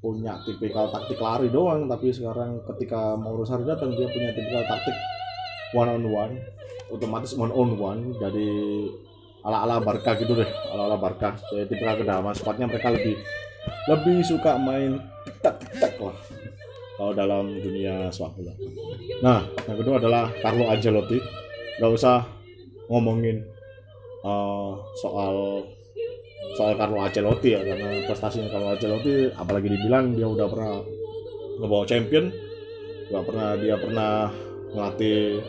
punya 0.00 0.40
tipikal 0.48 0.88
taktik 0.88 1.20
lari 1.20 1.52
doang. 1.52 1.84
Tapi 1.92 2.08
sekarang 2.08 2.64
ketika 2.72 3.12
Mauro 3.20 3.44
Sarri 3.44 3.68
datang 3.68 3.92
dia 3.92 4.08
punya 4.08 4.32
tipikal 4.32 4.64
taktik 4.64 4.96
one 5.76 5.92
on 5.92 6.04
one. 6.08 6.34
Otomatis 6.88 7.36
one 7.36 7.52
on 7.52 7.76
one 7.76 8.16
dari 8.16 8.48
ala 9.42 9.66
ala 9.66 9.76
Barca 9.82 10.14
gitu 10.18 10.38
deh. 10.38 10.48
Ala 10.70 10.86
ala 10.86 10.96
Barca 10.98 11.34
jadi 11.50 11.66
tipikal 11.66 11.98
kedalaman 11.98 12.34
squadnya 12.34 12.66
mereka 12.70 12.94
lebih 12.94 13.18
lebih 13.90 14.22
suka 14.22 14.58
main 14.58 14.98
tak 15.42 15.58
tak 15.78 15.94
lah. 15.98 16.14
Kalau 16.98 17.12
dalam 17.16 17.50
dunia 17.58 18.06
sepak 18.14 18.38
bola. 18.38 18.54
Nah 19.24 19.40
yang 19.66 19.78
kedua 19.78 19.96
adalah 19.98 20.30
Carlo 20.38 20.70
Ancelotti. 20.70 21.18
Nggak 21.80 21.92
usah 21.98 22.22
ngomongin 22.86 23.42
uh, 24.22 24.78
soal 25.00 25.66
soal 26.54 26.78
Carlo 26.78 27.02
Ancelotti 27.02 27.58
ya. 27.58 27.60
Karena 27.66 28.06
prestasinya 28.06 28.50
Carlo 28.50 28.78
Ancelotti 28.78 29.34
apalagi 29.34 29.68
dibilang 29.72 30.14
dia 30.14 30.30
udah 30.30 30.46
pernah 30.46 30.78
ngebawa 31.58 31.84
champion. 31.88 32.30
Juga 33.10 33.20
pernah 33.26 33.48
dia 33.58 33.74
pernah 33.76 34.12
melatih 34.72 35.42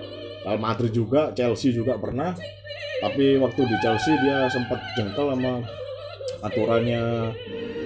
Real 0.44 0.60
Madrid 0.60 0.92
juga 0.92 1.32
Chelsea 1.32 1.72
juga 1.72 1.96
pernah. 1.98 2.36
Tapi 3.04 3.36
waktu 3.40 3.62
di 3.68 3.76
Chelsea 3.84 4.16
dia 4.24 4.48
sempat 4.48 4.80
jengkel 4.96 5.34
sama 5.36 5.60
aturannya 6.44 7.32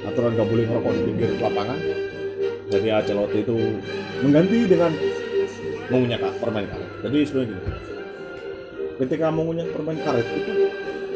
aturan 0.05 0.33
gak 0.37 0.49
boleh 0.49 0.65
ngerokok 0.65 0.93
di 0.93 1.01
pinggir 1.09 1.29
lapangan. 1.41 1.79
Jadi 2.67 2.87
Ancelotti 2.91 3.39
itu 3.47 3.57
mengganti 4.21 4.59
dengan 4.67 4.91
mengunyah 5.87 6.19
permain 6.19 6.67
karet 6.67 6.89
jadi 7.07 7.17
sebenarnya 7.23 7.49
gini 7.55 7.61
ketika 8.97 9.27
mengunyah 9.31 9.67
permain 9.71 9.99
karet 10.03 10.27
itu 10.35 10.53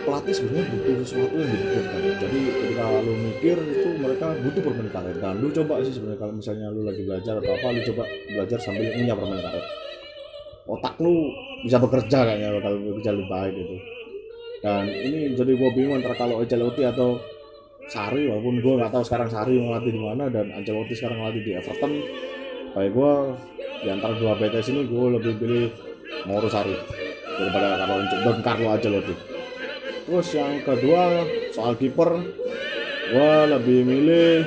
pelatih 0.01 0.33
sebenarnya 0.33 0.65
butuh 0.73 0.95
sesuatu 1.05 1.35
yang 1.37 1.51
dipikirkan 1.51 1.99
jadi 2.17 2.39
ketika 2.55 2.83
lu 3.03 3.13
mikir 3.19 3.57
itu 3.59 3.89
mereka 3.99 4.25
butuh 4.39 4.61
permain 4.63 4.89
karet 4.89 5.17
dan 5.19 5.33
lu 5.43 5.49
coba 5.51 5.73
sih 5.83 5.93
sebenarnya 5.93 6.19
kalau 6.23 6.33
misalnya 6.33 6.67
lu 6.71 6.81
lagi 6.87 7.03
belajar 7.03 7.33
atau 7.37 7.51
apa 7.51 7.67
lu 7.75 7.81
coba 7.91 8.03
belajar 8.07 8.59
sambil 8.63 8.87
punya 8.95 9.13
permain 9.13 9.43
karet 9.43 9.65
otak 10.71 10.95
lu 11.03 11.27
bisa 11.67 11.77
bekerja 11.77 12.23
kayaknya 12.23 12.55
kalau 12.63 12.79
bisa 12.95 13.11
lebih 13.11 13.27
baik 13.27 13.53
gitu 13.59 13.75
dan 14.61 14.85
ini 14.87 15.33
jadi 15.33 15.51
gue 15.57 15.69
bingung 15.73 15.99
antara 15.99 16.15
kalau 16.15 16.39
Ancelotti 16.39 16.85
atau 16.85 17.17
Sari 17.91 18.29
walaupun 18.29 18.63
gue 18.63 18.73
nggak 18.79 18.93
tahu 18.93 19.03
sekarang 19.03 19.27
Sari 19.27 19.59
ngelatih 19.59 19.91
di 19.91 20.01
mana 20.01 20.31
dan 20.31 20.47
Ancelotti 20.53 20.95
sekarang 20.95 21.19
ngelatih 21.19 21.41
di 21.43 21.51
Everton 21.59 21.91
kayak 22.71 22.91
gue 22.95 23.11
di 23.81 23.89
antara 23.89 24.13
dua 24.15 24.37
BTS 24.37 24.67
ini 24.71 24.81
gue 24.87 25.05
lebih 25.19 25.33
pilih 25.41 25.65
Mauro 26.29 26.47
Sari 26.47 26.77
daripada 27.35 27.67
Carlo 27.81 27.95
dan 28.05 28.37
Carlo 28.45 28.67
Ancelotti. 28.71 29.15
Terus 30.05 30.27
yang 30.37 30.61
kedua 30.61 31.25
soal 31.51 31.73
kiper 31.75 32.21
gue 33.11 33.33
lebih 33.51 33.79
milih 33.83 34.45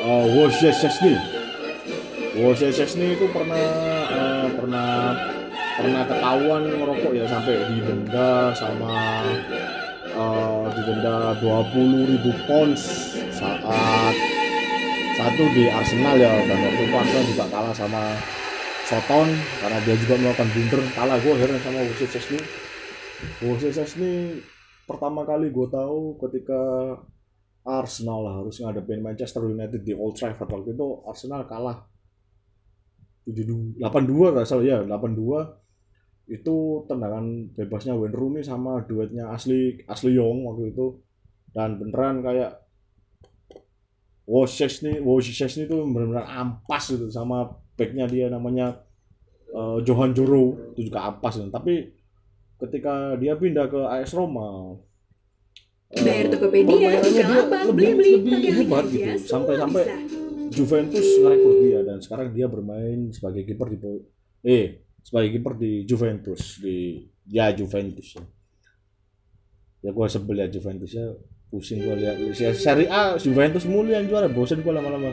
uh, 0.00 0.24
Wojciech 0.32 0.80
Szczesny 2.72 3.14
itu 3.14 3.26
pernah 3.30 3.93
pernah 4.64 5.12
pernah 5.76 6.02
ketahuan 6.08 6.62
ngerokok 6.72 7.12
ya 7.12 7.28
sampai 7.28 7.52
didenda 7.68 8.48
sama 8.56 9.20
uh, 10.16 10.64
didenda 10.72 11.36
20 11.44 12.08
ribu 12.16 12.32
pounds 12.48 13.12
saat 13.28 14.14
satu 15.20 15.44
di 15.52 15.68
Arsenal 15.68 16.16
ya 16.16 16.32
dan 16.48 16.58
waktu 16.64 16.80
itu 16.80 16.94
Arsenal 16.96 17.24
juga 17.28 17.44
kalah 17.52 17.74
sama 17.76 18.02
Soton 18.88 19.28
karena 19.60 19.78
dia 19.84 19.96
juga 20.00 20.14
melakukan 20.20 20.48
blunder 20.52 20.80
kalah. 20.92 21.16
Gue 21.20 21.34
heran 21.40 21.60
sama 21.60 21.80
Wojciech 21.84 22.10
Szczesny 22.16 22.40
Wojciech 23.44 23.72
Szczesny 23.76 24.12
pertama 24.88 25.28
kali 25.28 25.52
gue 25.52 25.68
tahu 25.68 26.16
ketika 26.24 26.60
Arsenal 27.64 28.20
lah 28.24 28.34
harus 28.40 28.60
ngadepin 28.60 29.00
Manchester 29.04 29.44
United 29.44 29.84
di 29.84 29.92
Old 29.92 30.16
Trafford. 30.16 30.48
Waktu 30.48 30.72
itu 30.72 30.86
Arsenal 31.04 31.44
kalah 31.48 31.84
82 33.24 33.80
82 33.80 34.34
nggak 34.36 34.46
salah 34.46 34.64
ya 34.64 34.78
82 34.84 35.64
itu 36.24 36.88
tendangan 36.88 37.52
bebasnya 37.52 37.92
Wayne 37.92 38.16
Rooney 38.16 38.42
sama 38.44 38.80
duetnya 38.88 39.28
Asli 39.28 39.84
Asli 39.84 40.16
Young 40.16 40.48
waktu 40.48 40.72
itu. 40.72 41.00
Dan 41.54 41.78
beneran 41.78 42.24
kayak 42.24 42.64
Woshes 44.24 44.80
nih 44.80 45.04
Woshes 45.04 45.52
nih 45.60 45.68
tuh 45.68 45.84
benar-benar 45.84 46.24
ampas 46.24 46.88
gitu 46.88 47.12
sama 47.12 47.52
backnya 47.76 48.08
dia 48.08 48.32
namanya 48.32 48.80
uh, 49.52 49.84
Johan 49.84 50.16
Joro. 50.16 50.72
Itu 50.72 50.88
juga 50.88 51.12
ampas 51.12 51.36
gitu. 51.36 51.52
tapi 51.52 51.92
ketika 52.54 53.20
dia 53.20 53.36
pindah 53.36 53.68
ke 53.68 53.80
AS 53.84 54.16
Roma 54.16 54.78
Bayar 55.94 56.26
Tokopedia, 56.26 56.90
dia 57.06 57.22
lebih, 57.70 57.94
lebih, 57.94 58.10
lebih 58.18 58.50
hebat 58.50 58.84
gitu. 58.90 59.14
sampai-sampai 59.30 60.10
Juventus 60.54 61.04
ngerekrut 61.20 61.58
dia 61.60 61.80
dan 61.82 61.98
sekarang 61.98 62.30
dia 62.30 62.46
bermain 62.46 63.10
sebagai 63.10 63.42
kiper 63.42 63.74
di 63.74 63.78
eh 64.46 64.86
sebagai 65.04 65.34
kiper 65.34 65.54
di 65.58 65.82
Juventus 65.84 66.62
di 66.62 67.04
ya 67.28 67.50
Juventus 67.50 68.16
ya. 68.16 68.24
Ya 69.84 69.90
gue 69.92 70.06
sebel 70.08 70.36
ya 70.40 70.48
Juventus 70.48 70.94
ya. 70.96 71.12
Pusing 71.52 71.86
gue 71.86 71.94
lihat 72.02 72.16
ya, 72.34 72.50
Serie 72.50 72.88
A 72.88 73.20
Juventus 73.20 73.68
mulu 73.68 73.92
yang 73.92 74.08
juara. 74.08 74.26
Bosen 74.32 74.64
gue 74.64 74.72
lama-lama. 74.72 75.12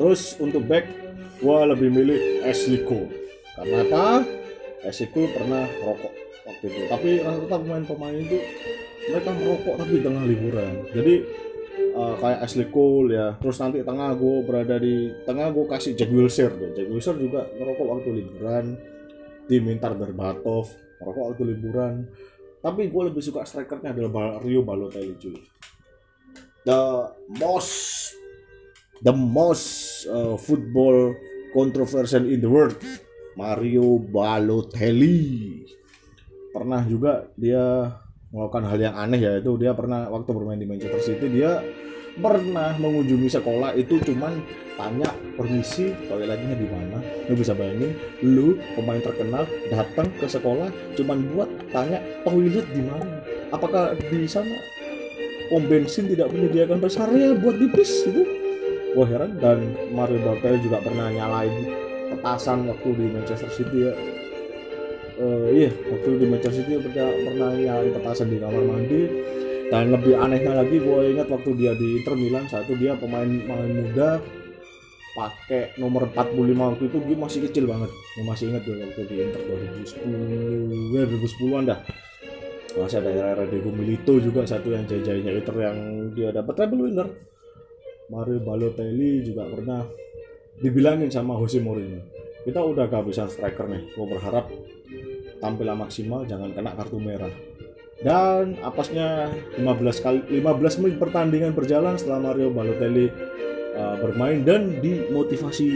Terus 0.00 0.40
untuk 0.40 0.64
back 0.64 0.88
gue 1.38 1.58
lebih 1.76 1.88
milih 1.92 2.18
Cole. 2.88 3.10
Karena 3.54 3.84
apa? 3.84 4.06
Cole 5.12 5.30
pernah 5.36 5.64
rokok 5.84 6.12
waktu 6.48 6.64
itu. 6.72 6.80
Tapi 6.88 7.10
rata-rata 7.20 7.56
pemain-pemain 7.60 8.16
itu 8.16 8.38
mereka 9.12 9.30
merokok 9.36 9.74
tapi 9.76 9.94
tengah 10.00 10.24
liburan. 10.24 10.72
Jadi 10.96 11.14
uh, 11.94 12.14
kayak 12.18 12.38
Ashley 12.42 12.68
Cole 12.68 13.14
ya. 13.14 13.38
Terus 13.38 13.56
nanti 13.62 13.80
tengah 13.86 14.10
gue 14.18 14.36
berada 14.42 14.76
di 14.76 15.14
tengah 15.24 15.54
gue 15.54 15.64
kasih 15.70 15.94
Jack 15.94 16.10
Wilshere 16.10 16.54
deh. 16.58 16.70
Jack 16.74 16.88
Wilshere 16.90 17.18
juga 17.22 17.46
ngerokok 17.54 17.86
waktu 17.86 18.08
liburan. 18.12 18.66
Dimitar 19.44 19.94
Berbatov 19.94 20.72
ngerokok 21.00 21.24
waktu 21.32 21.42
liburan. 21.54 21.94
Tapi 22.64 22.88
gue 22.88 23.02
lebih 23.12 23.22
suka 23.22 23.44
strikernya 23.44 23.92
adalah 23.92 24.40
Rio 24.40 24.64
Balotelli 24.64 25.14
cuy. 25.20 25.36
The 26.64 27.12
most 27.36 27.72
the 29.04 29.12
most 29.12 29.68
uh, 30.08 30.40
football 30.40 31.12
controversial 31.52 32.24
in 32.24 32.40
the 32.40 32.50
world. 32.50 32.76
Mario 33.34 33.98
Balotelli. 33.98 35.60
Pernah 36.54 36.86
juga 36.86 37.26
dia 37.34 37.90
melakukan 38.34 38.66
hal 38.66 38.78
yang 38.82 38.94
aneh 38.98 39.22
ya 39.22 39.32
itu 39.38 39.54
dia 39.54 39.70
pernah 39.78 40.10
waktu 40.10 40.30
bermain 40.34 40.58
di 40.58 40.66
Manchester 40.66 40.98
City 40.98 41.30
dia 41.30 41.62
pernah 42.18 42.74
mengunjungi 42.78 43.30
sekolah 43.30 43.74
itu 43.78 43.98
cuman 44.02 44.42
tanya 44.74 45.10
permisi 45.38 45.94
toiletnya 46.06 46.54
di 46.54 46.66
mana? 46.66 46.98
Lu 47.30 47.34
bisa 47.38 47.54
bayangin 47.54 47.94
lu 48.22 48.58
pemain 48.74 49.02
terkenal 49.02 49.46
datang 49.70 50.10
ke 50.18 50.26
sekolah 50.26 50.70
cuman 50.98 51.18
buat 51.34 51.50
tanya 51.70 52.02
toilet 52.26 52.66
di 52.74 52.82
mana? 52.82 53.22
Apakah 53.54 53.94
di 53.98 54.26
sana? 54.26 54.54
Pom 55.50 55.70
bensin 55.70 56.10
tidak 56.10 56.34
menyediakan 56.34 56.82
rest 56.82 56.98
area 56.98 57.36
buat 57.38 57.54
dipis 57.60 58.08
itu 58.08 58.26
wah 58.96 59.06
heran 59.06 59.36
dan 59.42 59.74
Mario 59.92 60.22
Balotelli 60.22 60.64
juga 60.64 60.80
pernah 60.80 61.10
nyalain 61.10 61.52
petasan 62.14 62.66
waktu 62.70 62.88
di 62.96 63.06
Manchester 63.12 63.50
City 63.52 63.90
ya 63.90 63.92
uh, 65.18 65.46
iya 65.50 65.70
waktu 65.90 66.18
di 66.18 66.26
Manchester 66.26 66.64
City 66.64 66.78
pernah 66.80 67.10
pernah 67.10 67.50
nyalain 67.54 67.92
petasan 67.94 68.28
di 68.30 68.38
kamar 68.40 68.62
mandi. 68.64 69.02
Dan 69.64 69.90
lebih 69.90 70.14
anehnya 70.20 70.52
lagi 70.60 70.76
gue 70.76 71.00
ingat 71.16 71.26
waktu 71.32 71.50
dia 71.56 71.72
di 71.74 71.98
Inter 71.98 72.14
Milan 72.14 72.44
saat 72.46 72.68
itu 72.68 72.76
dia 72.78 72.94
pemain 73.00 73.26
pemain 73.26 73.72
muda 73.72 74.20
pakai 75.14 75.78
nomor 75.78 76.10
45 76.10 76.36
waktu 76.58 76.84
itu 76.90 76.98
gue 77.00 77.16
masih 77.16 77.40
kecil 77.48 77.64
banget. 77.66 77.90
Gue 77.90 78.24
masih 78.28 78.44
ingat 78.52 78.62
gue 78.68 78.76
waktu 78.76 79.02
di 79.08 79.16
Inter 79.24 79.40
2010 79.40 80.94
ya 80.94 81.02
2010an 81.08 81.62
dah. 81.64 81.80
Masih 82.74 82.98
ada 83.00 83.10
era 83.10 83.44
Diego 83.46 83.70
Milito 83.70 84.18
juga 84.18 84.42
satu 84.44 84.74
yang 84.74 84.84
jajahnya 84.84 85.30
Inter 85.32 85.56
yang 85.58 85.76
dia 86.12 86.28
dapat 86.34 86.54
treble 86.54 86.90
winner. 86.90 87.08
Mario 88.12 88.36
Balotelli 88.44 89.24
juga 89.24 89.48
pernah 89.48 89.80
dibilangin 90.60 91.08
sama 91.08 91.40
Jose 91.40 91.56
Mourinho 91.58 92.23
kita 92.44 92.60
udah 92.60 92.86
bisa 93.02 93.26
striker 93.26 93.66
nih. 93.66 93.82
Gue 93.96 94.06
berharap 94.06 94.52
tampil 95.40 95.68
maksimal 95.72 96.28
jangan 96.28 96.52
kena 96.52 96.76
kartu 96.76 97.00
merah. 97.00 97.32
Dan 98.04 98.60
apasnya 98.60 99.32
15 99.56 100.04
kali 100.04 100.20
15 100.40 100.80
menit 100.84 100.96
pertandingan 101.00 101.56
berjalan 101.56 101.96
setelah 101.96 102.32
Mario 102.32 102.52
Balotelli 102.52 103.08
uh, 103.72 103.96
bermain 103.96 104.44
dan 104.44 104.84
dimotivasi 104.84 105.68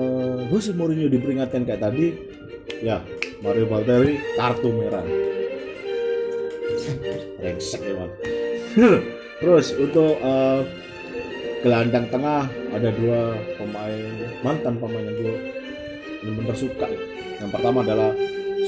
uh, 0.00 0.48
Jose 0.48 0.72
Mourinho 0.72 1.12
diperingatkan 1.12 1.68
kayak 1.68 1.82
tadi 1.84 2.16
ya 2.80 3.04
Mario 3.44 3.68
Balotelli 3.68 4.16
kartu 4.40 4.68
merah. 4.72 5.04
Rengsek 7.40 7.82
ya 7.84 8.06
terus 9.40 9.72
untuk 9.74 10.20
uh, 10.20 10.62
gelandang 11.60 12.06
tengah 12.08 12.48
ada 12.72 12.88
dua 12.94 13.36
pemain 13.56 14.12
mantan 14.40 14.74
pemain 14.80 15.04
yang 15.04 15.16
gue 15.16 15.36
benar-benar 16.20 16.56
suka. 16.56 16.88
Yang 17.40 17.50
pertama 17.52 17.78
adalah 17.84 18.12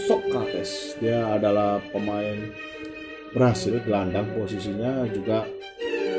Socrates. 0.08 0.96
Dia 1.00 1.28
adalah 1.32 1.80
pemain 1.92 2.36
Brasil 3.32 3.80
gelandang 3.84 4.28
posisinya 4.36 5.08
juga 5.08 5.44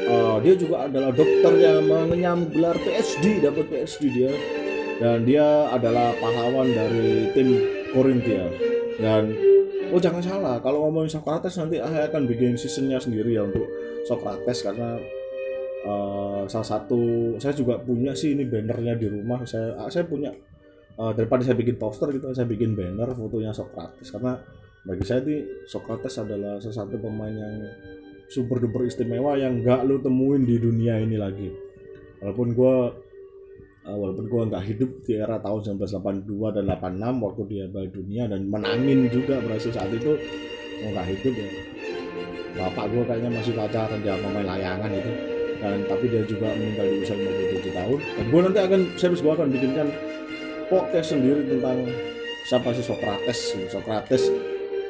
uh, 0.10 0.38
dia 0.42 0.54
juga 0.58 0.90
adalah 0.90 1.14
dokter 1.14 1.54
yang 1.62 1.86
mengenyam 1.86 2.50
gelar 2.50 2.78
PhD 2.82 3.42
dapat 3.42 3.66
PhD 3.70 4.04
dia. 4.10 4.34
Dan 4.94 5.26
dia 5.26 5.68
adalah 5.74 6.14
pahlawan 6.22 6.70
dari 6.70 7.28
tim 7.34 7.50
Corinthia 7.94 8.50
dan 8.98 9.30
oh 9.94 10.02
jangan 10.02 10.22
salah 10.22 10.56
kalau 10.62 10.90
ngomongin 10.90 11.14
Socrates 11.14 11.58
nanti 11.58 11.78
saya 11.78 12.10
akan 12.10 12.26
bikin 12.26 12.58
seasonnya 12.58 12.98
sendiri 12.98 13.38
ya 13.38 13.46
untuk 13.46 13.66
Socrates 14.10 14.66
karena 14.66 14.98
uh, 15.84 16.44
salah 16.48 16.68
satu 16.68 17.36
saya 17.38 17.54
juga 17.54 17.80
punya 17.80 18.16
sih 18.16 18.34
ini 18.34 18.48
bannernya 18.48 18.96
di 18.96 19.08
rumah. 19.12 19.44
Saya 19.44 19.76
saya 19.92 20.08
punya 20.08 20.32
uh, 20.98 21.12
daripada 21.12 21.44
saya 21.44 21.60
bikin 21.60 21.76
poster 21.76 22.10
gitu 22.16 22.32
saya 22.32 22.48
bikin 22.48 22.74
banner 22.74 23.12
fotonya 23.14 23.52
Socrates. 23.52 24.10
Karena 24.10 24.40
bagi 24.84 25.04
saya 25.04 25.24
ini 25.28 25.68
Socrates 25.68 26.16
adalah 26.20 26.60
salah 26.60 26.78
satu 26.84 26.96
pemain 27.00 27.32
yang 27.32 27.56
super 28.32 28.58
duper 28.58 28.88
istimewa 28.90 29.38
yang 29.38 29.62
gak 29.62 29.86
lo 29.86 30.00
temuin 30.00 30.48
di 30.48 30.58
dunia 30.58 31.00
ini 31.00 31.20
lagi. 31.20 31.52
Walaupun 32.24 32.48
gue 32.56 32.76
uh, 33.84 33.98
walaupun 34.00 34.26
gue 34.32 34.42
nggak 34.48 34.64
hidup 34.64 34.92
di 35.04 35.20
era 35.20 35.38
tahun 35.44 35.76
1982 35.76 36.56
dan 36.56 36.64
86 36.72 37.20
waktu 37.20 37.42
dia 37.52 37.66
balik 37.68 37.92
dunia 37.92 38.24
dan 38.32 38.48
menangin 38.48 39.12
juga 39.12 39.44
berhasil 39.44 39.76
saat 39.76 39.92
itu 39.92 40.16
nggak 40.84 41.08
hidup 41.12 41.34
ya. 41.36 41.50
Bapak 42.54 42.86
gue 42.94 43.04
kayaknya 43.04 43.30
masih 43.34 43.54
pacaran 43.58 44.00
dia 44.06 44.14
pemain 44.14 44.46
layangan 44.46 44.94
itu 44.94 45.33
dan 45.64 45.88
tapi 45.88 46.12
dia 46.12 46.28
juga 46.28 46.52
meninggal 46.52 46.86
di 46.92 46.98
usia 47.00 47.16
57 47.16 47.72
tahun. 47.72 47.98
Dan 48.04 48.26
gue 48.28 48.42
nanti 48.44 48.60
akan 48.60 48.82
serius 49.00 49.24
gue 49.24 49.32
akan 49.32 49.48
bikinkan 49.48 49.88
podcast 50.68 51.16
sendiri 51.16 51.48
tentang 51.48 51.88
siapa 52.52 52.76
sih 52.76 52.84
Socrates. 52.84 53.40
Socrates 53.72 54.24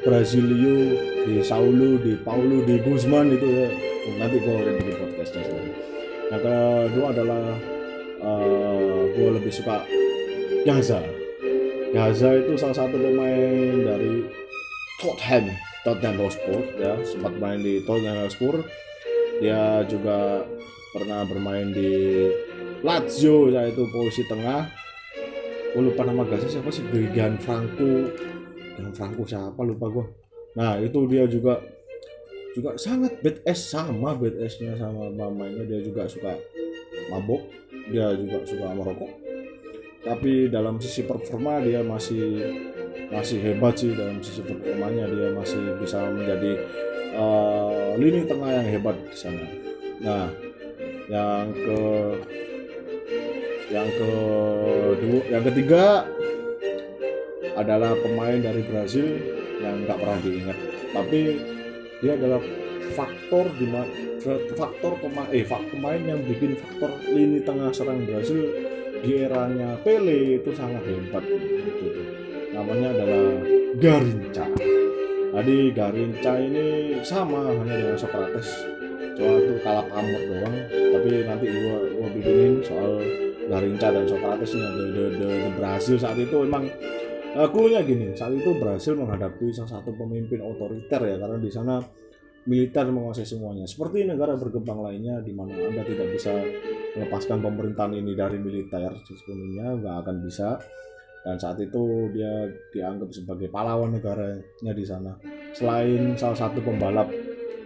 Brasilio 0.02 0.76
di 1.24 1.40
Saulo 1.40 1.96
di 2.02 2.18
Paulo 2.18 2.66
di 2.66 2.82
Guzman 2.82 3.30
itu 3.30 3.46
ya. 3.46 3.70
Nanti 4.18 4.36
gue 4.42 4.52
akan 4.52 4.74
bikin 4.82 4.96
podcastnya 4.98 5.42
sendiri. 5.46 5.72
Yang 6.34 6.42
kedua 6.42 7.06
adalah 7.14 7.44
uh, 8.20 9.00
gue 9.14 9.28
lebih 9.38 9.52
suka 9.54 9.86
Gaza. 10.66 11.00
Gaza 11.94 12.34
itu 12.34 12.58
salah 12.58 12.74
satu 12.74 12.98
pemain 12.98 13.78
dari 13.86 14.26
Tottenham. 14.98 15.54
Tottenham 15.86 16.16
Hotspur 16.26 16.60
ya. 16.82 16.98
Sempat 17.06 17.38
main 17.38 17.62
di 17.62 17.78
Tottenham 17.86 18.26
Hotspur 18.26 18.66
dia 19.42 19.82
juga 19.86 20.44
pernah 20.94 21.26
bermain 21.26 21.74
di 21.74 22.30
Lazio 22.84 23.50
yaitu 23.50 23.86
posisi 23.90 24.26
tengah. 24.28 24.68
Gue 25.74 25.90
lupa 25.90 26.06
nama 26.06 26.22
gasnya 26.22 26.60
siapa 26.60 26.70
sih 26.70 26.86
Gian 27.10 27.34
Franco. 27.40 28.10
Gian 28.78 28.90
Franco 28.94 29.22
siapa 29.26 29.62
lupa 29.62 29.88
gue 29.90 30.06
nah 30.54 30.78
itu 30.78 30.98
dia 31.10 31.26
juga 31.26 31.58
juga 32.54 32.78
sangat 32.78 33.18
bad 33.18 33.42
ass 33.42 33.74
sama 33.74 34.14
bad 34.14 34.38
nya 34.38 34.78
sama 34.78 35.10
mamanya 35.10 35.66
dia 35.66 35.82
juga 35.82 36.06
suka 36.06 36.38
mabok 37.10 37.42
dia 37.90 38.16
juga 38.16 38.40
suka 38.48 38.72
merokok. 38.72 39.12
Tapi 40.04 40.48
dalam 40.52 40.80
sisi 40.80 41.04
performa 41.04 41.60
dia 41.60 41.84
masih 41.84 42.56
masih 43.12 43.40
hebat 43.44 43.76
sih. 43.76 43.92
Dalam 43.92 44.24
sisi 44.24 44.40
performanya 44.40 45.04
dia 45.08 45.32
masih 45.36 45.60
bisa 45.80 46.00
menjadi 46.08 46.52
uh, 47.16 47.83
lini 47.98 48.26
tengah 48.26 48.50
yang 48.50 48.66
hebat 48.66 48.96
di 48.98 49.16
sana. 49.16 49.46
Nah, 50.02 50.26
yang 51.06 51.52
ke 51.54 51.80
yang 53.72 53.88
kedua 53.96 55.22
yang 55.32 55.44
ketiga 55.48 55.84
adalah 57.54 57.94
pemain 58.02 58.38
dari 58.38 58.62
Brazil 58.66 59.06
yang 59.62 59.86
nggak 59.86 59.98
pernah 59.98 60.18
diingat. 60.20 60.58
Tapi 60.94 61.20
dia 62.02 62.12
adalah 62.18 62.40
faktor 62.94 63.48
di 63.56 63.66
faktor 64.54 64.92
pemain 65.00 65.28
eh 65.32 65.44
pemain 65.46 66.00
yang 66.00 66.20
bikin 66.26 66.58
faktor 66.58 66.90
lini 67.10 67.40
tengah 67.42 67.70
serang 67.72 68.04
Brazil 68.04 68.44
di 69.04 69.20
eranya 69.20 69.76
Pele 69.84 70.40
itu 70.42 70.50
sangat 70.52 70.82
hebat. 70.86 71.24
Gitu 71.80 72.02
namanya 72.54 72.94
adalah 72.94 73.22
Garinca 73.82 74.46
tadi 75.34 75.74
Garinca 75.74 76.32
ini 76.38 76.94
sama 77.02 77.50
hanya 77.50 77.74
dengan 77.74 77.98
Socrates. 77.98 78.48
Cuma 79.18 79.34
itu 79.42 79.54
kalah 79.66 79.86
pamor 79.90 80.22
doang. 80.30 80.56
Tapi 80.70 81.08
nanti 81.26 81.46
gua, 81.50 81.76
gua 81.98 82.08
bikinin 82.14 82.62
soal 82.62 83.02
Garinca 83.50 83.90
dan 83.90 84.06
Socrates 84.06 84.54
ini. 84.54 84.62
Ada 84.62 84.84
the, 84.94 85.04
the, 85.18 85.28
the 85.28 85.50
Brazil 85.58 85.96
saat 85.98 86.18
itu 86.22 86.36
emang 86.46 86.64
uh, 87.34 87.48
clue 87.50 87.74
gini. 87.82 88.14
Saat 88.14 88.38
itu 88.38 88.54
Brasil 88.56 88.94
menghadapi 88.94 89.50
salah 89.50 89.82
satu 89.82 89.90
pemimpin 89.98 90.38
otoriter 90.38 91.02
ya 91.02 91.16
karena 91.18 91.38
di 91.42 91.50
sana 91.50 91.82
militer 92.46 92.86
menguasai 92.86 93.26
semuanya. 93.26 93.66
Seperti 93.66 94.06
negara 94.06 94.38
berkembang 94.38 94.86
lainnya 94.86 95.18
di 95.18 95.34
mana 95.34 95.50
anda 95.56 95.82
tidak 95.82 96.14
bisa 96.14 96.30
melepaskan 96.94 97.42
pemerintahan 97.42 97.92
ini 97.98 98.12
dari 98.14 98.38
militer 98.38 99.02
sepenuhnya 99.02 99.74
nggak 99.82 99.96
akan 100.06 100.16
bisa 100.22 100.62
dan 101.24 101.36
saat 101.40 101.56
itu 101.56 102.12
dia 102.12 102.46
dianggap 102.70 103.08
sebagai 103.10 103.48
pahlawan 103.48 103.96
negaranya 103.96 104.72
di 104.76 104.84
sana 104.84 105.16
selain 105.56 106.12
salah 106.20 106.36
satu 106.36 106.60
pembalap 106.60 107.08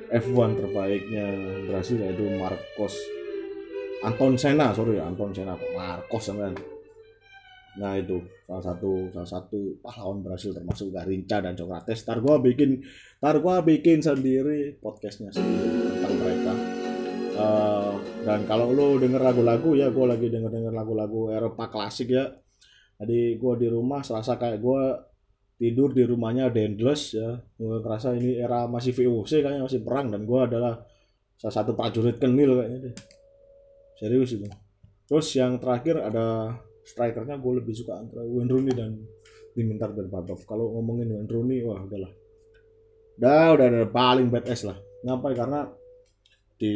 F1 0.09 0.51
terbaiknya 0.57 1.27
Brasil 1.69 2.01
yaitu 2.01 2.25
Marcos 2.39 2.95
Anton 4.07 4.39
Senna 4.39 4.71
sorry 4.71 5.03
Anton 5.03 5.35
Senna 5.35 5.59
Marcos 5.75 6.31
kan 6.31 6.55
Nah 7.79 7.95
itu 7.95 8.19
salah 8.43 8.75
satu 8.75 9.07
salah 9.15 9.31
satu 9.31 9.79
pahlawan 9.79 10.19
Brasil 10.21 10.51
termasuk 10.51 10.91
Garinca 10.91 11.39
dan 11.39 11.55
Socrates. 11.55 12.03
Tar 12.03 12.19
gua 12.19 12.43
bikin 12.43 12.83
tar 13.23 13.39
gua 13.39 13.63
bikin 13.63 14.03
sendiri 14.03 14.75
podcastnya 14.83 15.31
sendiri 15.31 15.95
tentang 15.95 16.15
mereka. 16.19 16.53
Uh, 17.39 17.95
dan 18.27 18.43
kalau 18.51 18.75
lo 18.75 18.99
denger 18.99 19.23
lagu-lagu 19.23 19.79
ya 19.79 19.95
gue 19.95 20.07
lagi 20.11 20.27
denger 20.27 20.51
denger 20.51 20.75
lagu-lagu 20.75 21.31
Eropa 21.31 21.71
klasik 21.71 22.11
ya. 22.11 22.35
Jadi 22.99 23.39
gue 23.39 23.53
di 23.63 23.69
rumah 23.71 24.03
serasa 24.03 24.35
kayak 24.35 24.59
gue 24.59 24.83
tidur 25.59 25.95
di 25.95 26.03
rumahnya 26.03 26.51
Dendles 26.51 27.15
ya. 27.15 27.39
Gue 27.55 27.79
ngerasa 27.79 28.19
ini 28.19 28.39
era 28.39 28.67
masih 28.67 28.91
VOC 28.91 29.43
kayaknya 29.43 29.63
masih 29.67 29.81
perang 29.87 30.11
dan 30.11 30.27
gue 30.27 30.41
adalah 30.43 30.83
salah 31.39 31.55
satu 31.55 31.79
prajurit 31.79 32.19
kenil 32.19 32.59
kayaknya 32.59 32.79
deh. 32.91 32.95
Serius 33.99 34.35
itu. 34.35 34.47
Terus 35.09 35.27
yang 35.39 35.57
terakhir 35.63 36.03
ada 36.03 36.59
strikernya 36.89 37.37
gue 37.37 37.53
lebih 37.61 37.75
suka 37.77 38.01
antara 38.01 38.25
Wayne 38.25 38.49
Rooney 38.49 38.73
dan 38.73 38.97
Dimitar 39.53 39.93
Berbatov 39.93 40.41
kalau 40.49 40.73
ngomongin 40.79 41.13
Wayne 41.13 41.29
Rooney 41.29 41.61
wah 41.61 41.85
udahlah 41.85 42.13
udah 43.19 43.59
udah 43.59 43.67
udah 43.67 43.91
paling 43.91 44.31
badass 44.31 44.65
lah 44.65 44.79
ngapain 45.05 45.37
karena 45.37 45.69
di 46.57 46.75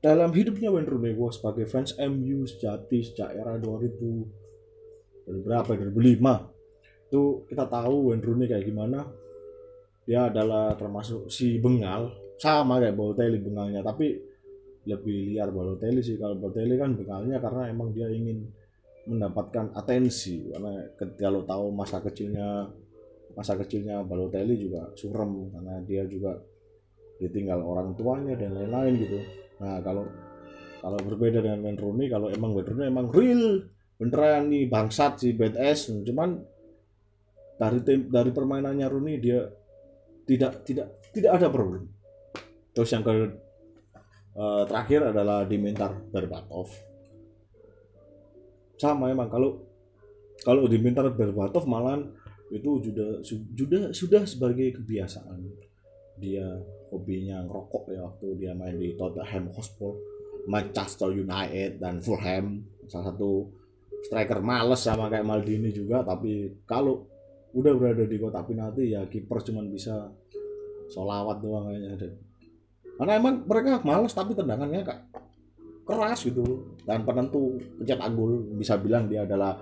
dalam 0.00 0.30
hidupnya 0.32 0.72
Wayne 0.72 0.88
Rooney 0.88 1.12
gue 1.12 1.30
sebagai 1.34 1.66
fans 1.68 1.98
MU 2.00 2.48
sejati 2.48 3.04
sejak 3.04 3.36
era 3.36 3.60
2000 3.60 4.43
dari 5.24 5.40
berapa? 5.40 5.70
2005 5.72 6.54
itu 7.14 7.46
kita 7.46 7.64
tahu 7.70 8.10
Wayne 8.10 8.24
Rooney 8.24 8.46
kayak 8.50 8.66
gimana. 8.66 9.06
Dia 10.04 10.28
adalah 10.28 10.74
termasuk 10.74 11.30
si 11.30 11.62
bengal. 11.62 12.10
Sama 12.36 12.82
kayak 12.82 12.98
Balotelli 12.98 13.38
bengalnya. 13.38 13.80
Tapi 13.86 14.18
lebih 14.84 15.32
liar 15.32 15.54
Balotelli 15.54 16.02
sih. 16.02 16.18
Kalau 16.18 16.34
Balotelli 16.36 16.74
kan 16.74 16.98
bengalnya 16.98 17.38
karena 17.38 17.70
emang 17.70 17.94
dia 17.94 18.10
ingin 18.10 18.50
mendapatkan 19.06 19.72
atensi. 19.78 20.50
Karena 20.50 20.90
kalau 21.14 21.46
tahu 21.46 21.70
masa 21.70 22.02
kecilnya 22.02 22.66
masa 23.38 23.54
kecilnya 23.54 24.02
Balotelli 24.02 24.58
juga 24.58 24.90
surem. 24.98 25.54
Karena 25.54 25.78
dia 25.86 26.02
juga 26.10 26.34
ditinggal 27.22 27.62
orang 27.62 27.94
tuanya 27.94 28.34
dan 28.34 28.58
lain-lain 28.58 28.94
gitu. 28.98 29.18
Nah 29.62 29.78
kalau 29.80 30.04
kalau 30.82 30.98
berbeda 31.00 31.40
dengan 31.40 31.62
Wayne 31.62 31.80
Rooney 31.80 32.06
kalau 32.10 32.26
emang 32.28 32.52
Wayne 32.52 32.68
Rooney 32.74 32.86
emang 32.90 33.06
real 33.14 33.70
beneran 33.94 34.50
nih 34.50 34.66
bangsat 34.66 35.22
si 35.22 35.32
badass 35.32 35.90
cuman 36.02 36.42
dari 37.54 37.78
tim 37.86 38.10
dari 38.10 38.30
permainannya 38.34 38.86
Rooney 38.90 39.16
dia 39.22 39.46
tidak 40.26 40.66
tidak 40.66 40.88
tidak 41.14 41.30
ada 41.38 41.46
problem. 41.52 41.86
Terus 42.74 42.90
yang 42.90 43.06
ke 43.06 43.12
uh, 44.34 44.62
terakhir 44.66 45.14
adalah 45.14 45.46
Dimitar 45.46 45.94
Berbatov. 46.10 46.74
Sama 48.74 49.14
emang 49.14 49.30
kalau 49.30 49.62
kalau 50.42 50.66
diminta 50.66 51.06
Berbatov 51.06 51.70
malah 51.70 52.02
itu 52.50 52.90
sudah 52.90 53.22
sudah 53.22 53.82
sudah 53.94 54.22
sebagai 54.26 54.74
kebiasaan. 54.82 55.38
Dia 56.18 56.46
hobinya 56.90 57.42
ngerokok 57.46 57.90
ya 57.94 58.00
waktu 58.06 58.26
dia 58.38 58.52
main 58.54 58.78
di 58.78 58.94
Tottenham 58.94 59.50
Hotspur 59.54 59.98
Manchester 60.46 61.10
United 61.10 61.82
dan 61.82 61.98
Fulham 61.98 62.62
salah 62.86 63.10
satu 63.14 63.50
striker 64.04 64.44
males 64.44 64.84
sama 64.84 65.08
kayak 65.08 65.24
Maldini 65.24 65.72
juga 65.72 66.04
tapi 66.04 66.62
kalau 66.68 67.08
udah 67.56 67.72
berada 67.72 68.04
di 68.04 68.16
kotak 68.20 68.50
penalti 68.50 68.92
ya 68.92 69.08
kiper 69.08 69.40
cuma 69.40 69.64
bisa 69.64 70.12
solawat 70.92 71.40
doang 71.40 71.72
kayaknya 71.72 72.12
karena 72.94 73.12
emang 73.18 73.42
mereka 73.42 73.82
males 73.82 74.14
tapi 74.14 74.36
tendangannya 74.38 74.86
kak 74.86 75.00
keras 75.84 76.24
gitu. 76.24 76.42
Dan 76.82 77.04
penentu 77.04 77.60
pencetak 77.80 78.08
gol 78.16 78.56
bisa 78.56 78.80
bilang 78.80 79.06
dia 79.06 79.28
adalah 79.28 79.60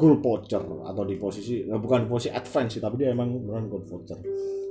goal 0.00 0.18
poacher 0.18 0.60
atau 0.64 1.02
di 1.04 1.16
posisi 1.20 1.62
eh, 1.62 1.78
bukan 1.78 2.04
di 2.04 2.08
posisi 2.08 2.30
advance 2.32 2.76
sih 2.76 2.82
tapi 2.82 3.04
dia 3.04 3.12
emang 3.14 3.30
beneran 3.46 3.70
goal 3.70 3.84
poacher. 3.86 4.18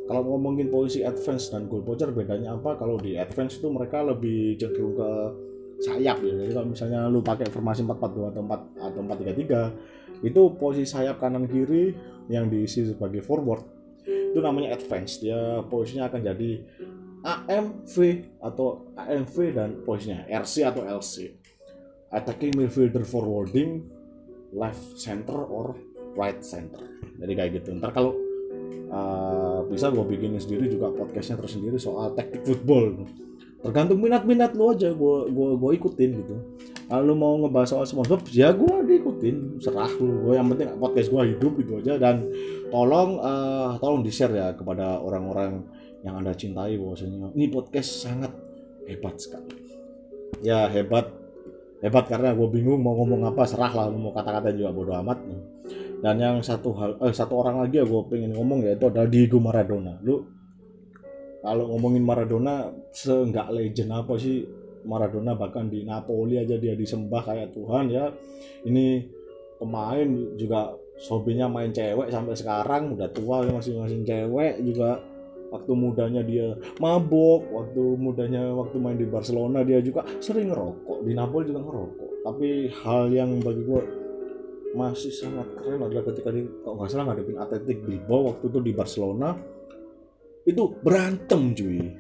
Kalau 0.09 0.25
ngomongin 0.25 0.73
posisi 0.73 1.05
advance 1.05 1.53
dan 1.53 1.69
goal 1.69 1.85
poacher 1.85 2.11
bedanya 2.11 2.57
apa? 2.57 2.75
Kalau 2.75 2.97
di 2.99 3.15
advance 3.15 3.61
itu 3.61 3.67
mereka 3.71 4.03
lebih 4.03 4.57
cenderung 4.57 4.93
ke 4.97 5.11
sayap 5.79 6.19
ya. 6.19 6.33
Jadi 6.35 6.51
kalau 6.51 6.67
misalnya 6.67 6.99
lu 7.07 7.23
pakai 7.23 7.47
formasi 7.47 7.87
442 7.87 8.31
atau 8.35 8.41
4 8.43 8.87
atau 8.91 8.99
433 10.23 10.27
itu 10.27 10.41
posisi 10.59 10.87
sayap 10.87 11.23
kanan 11.23 11.47
kiri 11.47 11.95
yang 12.27 12.51
diisi 12.51 12.83
sebagai 12.83 13.23
forward 13.23 13.63
itu 14.05 14.39
namanya 14.43 14.75
advance. 14.75 15.23
Dia 15.23 15.63
posisinya 15.65 16.11
akan 16.11 16.21
jadi 16.21 16.51
AMV 17.23 17.95
atau 18.39 18.91
AMV 18.95 19.35
dan 19.55 19.69
posisinya 19.83 20.27
RC 20.27 20.55
atau 20.67 20.83
LC 20.87 21.35
attacking 22.09 22.57
midfielder 22.57 23.05
forwarding 23.05 23.85
left 24.55 24.97
center 24.97 25.35
or 25.35 25.77
right 26.17 26.41
center. 26.41 26.81
Jadi 27.21 27.31
kayak 27.37 27.51
gitu. 27.61 27.77
Ntar 27.77 27.93
kalau 27.93 28.17
uh, 28.89 29.61
bisa 29.69 29.93
gue 29.93 30.05
bikin 30.05 30.35
sendiri 30.41 30.67
juga 30.71 30.89
podcastnya 30.89 31.37
tersendiri 31.37 31.77
soal 31.77 32.17
taktik 32.17 32.41
football 32.43 33.05
tergantung 33.59 33.99
minat-minat 33.99 34.55
lo 34.55 34.71
aja 34.71 34.89
gue 34.95 35.15
gue 35.29 35.49
gue 35.59 35.71
ikutin 35.75 36.09
gitu. 36.23 36.35
Kalau 36.89 37.13
mau 37.13 37.37
ngebahas 37.37 37.69
soal 37.69 37.85
SpongeBob 37.85 38.25
ya 38.33 38.49
gue 38.49 38.75
diikutin 38.87 39.61
serah 39.61 39.91
lu. 39.99 40.25
Gue 40.25 40.33
yang 40.39 40.47
penting 40.49 40.79
podcast 40.79 41.11
gue 41.11 41.21
hidup 41.35 41.53
gitu 41.61 41.71
aja. 41.77 41.99
Dan 42.01 42.25
tolong 42.71 43.19
uh, 43.21 43.77
tolong 43.77 44.01
di 44.01 44.09
share 44.09 44.33
ya 44.33 44.47
kepada 44.57 44.97
orang-orang 44.97 45.67
yang 46.01 46.17
anda 46.17 46.31
cintai 46.31 46.79
bahwasanya 46.79 47.35
ini 47.35 47.51
podcast 47.51 48.07
sangat 48.07 48.31
hebat 48.87 49.19
sekali. 49.19 49.53
Ya 50.41 50.65
hebat. 50.71 51.11
Hebat 51.79 52.11
karena 52.11 52.35
gue 52.35 52.47
bingung 52.51 52.79
mau 52.83 52.91
ngomong 52.99 53.23
apa 53.23 53.47
serah 53.47 53.71
lah 53.71 53.87
mau 53.87 54.11
kata-kata 54.11 54.51
juga 54.51 54.71
bodo 54.71 54.91
amat. 54.99 55.19
Dan 55.99 56.15
yang 56.15 56.35
satu 56.39 56.71
hal 56.79 56.95
eh 57.03 57.11
satu 57.11 57.43
orang 57.43 57.63
lagi 57.63 57.79
ya 57.79 57.85
gue 57.85 58.01
pengen 58.07 58.31
ngomong 58.35 58.63
yaitu 58.63 58.87
adalah 58.87 59.07
Diego 59.07 59.37
Maradona. 59.37 59.99
Lu 59.99 60.38
kalau 61.39 61.71
ngomongin 61.71 62.03
Maradona 62.03 62.67
seenggak 62.91 63.47
legend 63.55 63.95
apa 63.95 64.19
sih? 64.19 64.43
Maradona 64.83 65.35
bahkan 65.35 65.67
di 65.67 65.83
Napoli 65.83 66.39
aja 66.39 66.55
dia 66.55 66.75
disembah 66.75 67.23
kayak 67.23 67.55
Tuhan 67.55 67.91
ya. 67.91 68.11
Ini 68.63 69.07
pemain 69.59 70.07
juga 70.39 70.75
hobinya 71.07 71.47
main 71.47 71.71
cewek 71.71 72.11
sampai 72.11 72.35
sekarang 72.35 72.95
udah 72.95 73.07
tua 73.11 73.43
masih 73.47 73.79
masih 73.79 74.03
cewek 74.03 74.63
juga. 74.63 74.99
Waktu 75.49 75.73
mudanya 75.73 76.21
dia 76.21 76.53
mabok 76.77 77.41
waktu 77.49 77.81
mudanya 77.97 78.53
waktu 78.53 78.77
main 78.77 79.01
di 79.01 79.09
Barcelona 79.09 79.65
dia 79.65 79.81
juga 79.81 80.05
sering 80.21 80.53
ngerokok 80.53 81.01
di 81.01 81.17
Napoli 81.17 81.49
juga 81.49 81.65
ngerokok. 81.65 82.11
Tapi 82.21 82.69
hal 82.69 83.09
yang 83.09 83.41
bagi 83.41 83.65
gue 83.65 83.81
masih 84.77 85.09
sangat 85.09 85.49
keren 85.57 85.81
adalah 85.81 86.05
ketika 86.13 86.29
dia 86.29 86.45
kalau 86.61 86.77
nggak 86.77 86.89
salah 86.93 87.05
ngadepin 87.09 87.41
Atletik 87.41 87.81
Bilbao 87.81 88.29
waktu 88.29 88.45
itu 88.53 88.59
di 88.61 88.71
Barcelona 88.77 89.33
itu 90.49 90.63
berantem 90.81 91.53
cuy. 91.53 91.93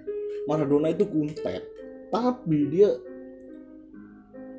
Maradona 0.49 0.89
itu 0.89 1.05
kuntet. 1.05 1.63
Tapi 2.09 2.57
dia 2.73 2.89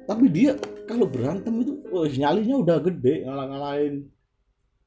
tapi 0.06 0.26
dia 0.26 0.58
kalau 0.90 1.06
berantem 1.06 1.54
itu 1.62 1.72
wah, 1.90 2.06
nyalinya 2.06 2.56
udah 2.62 2.76
gede 2.82 3.22
ngalah-ngalahin 3.26 4.10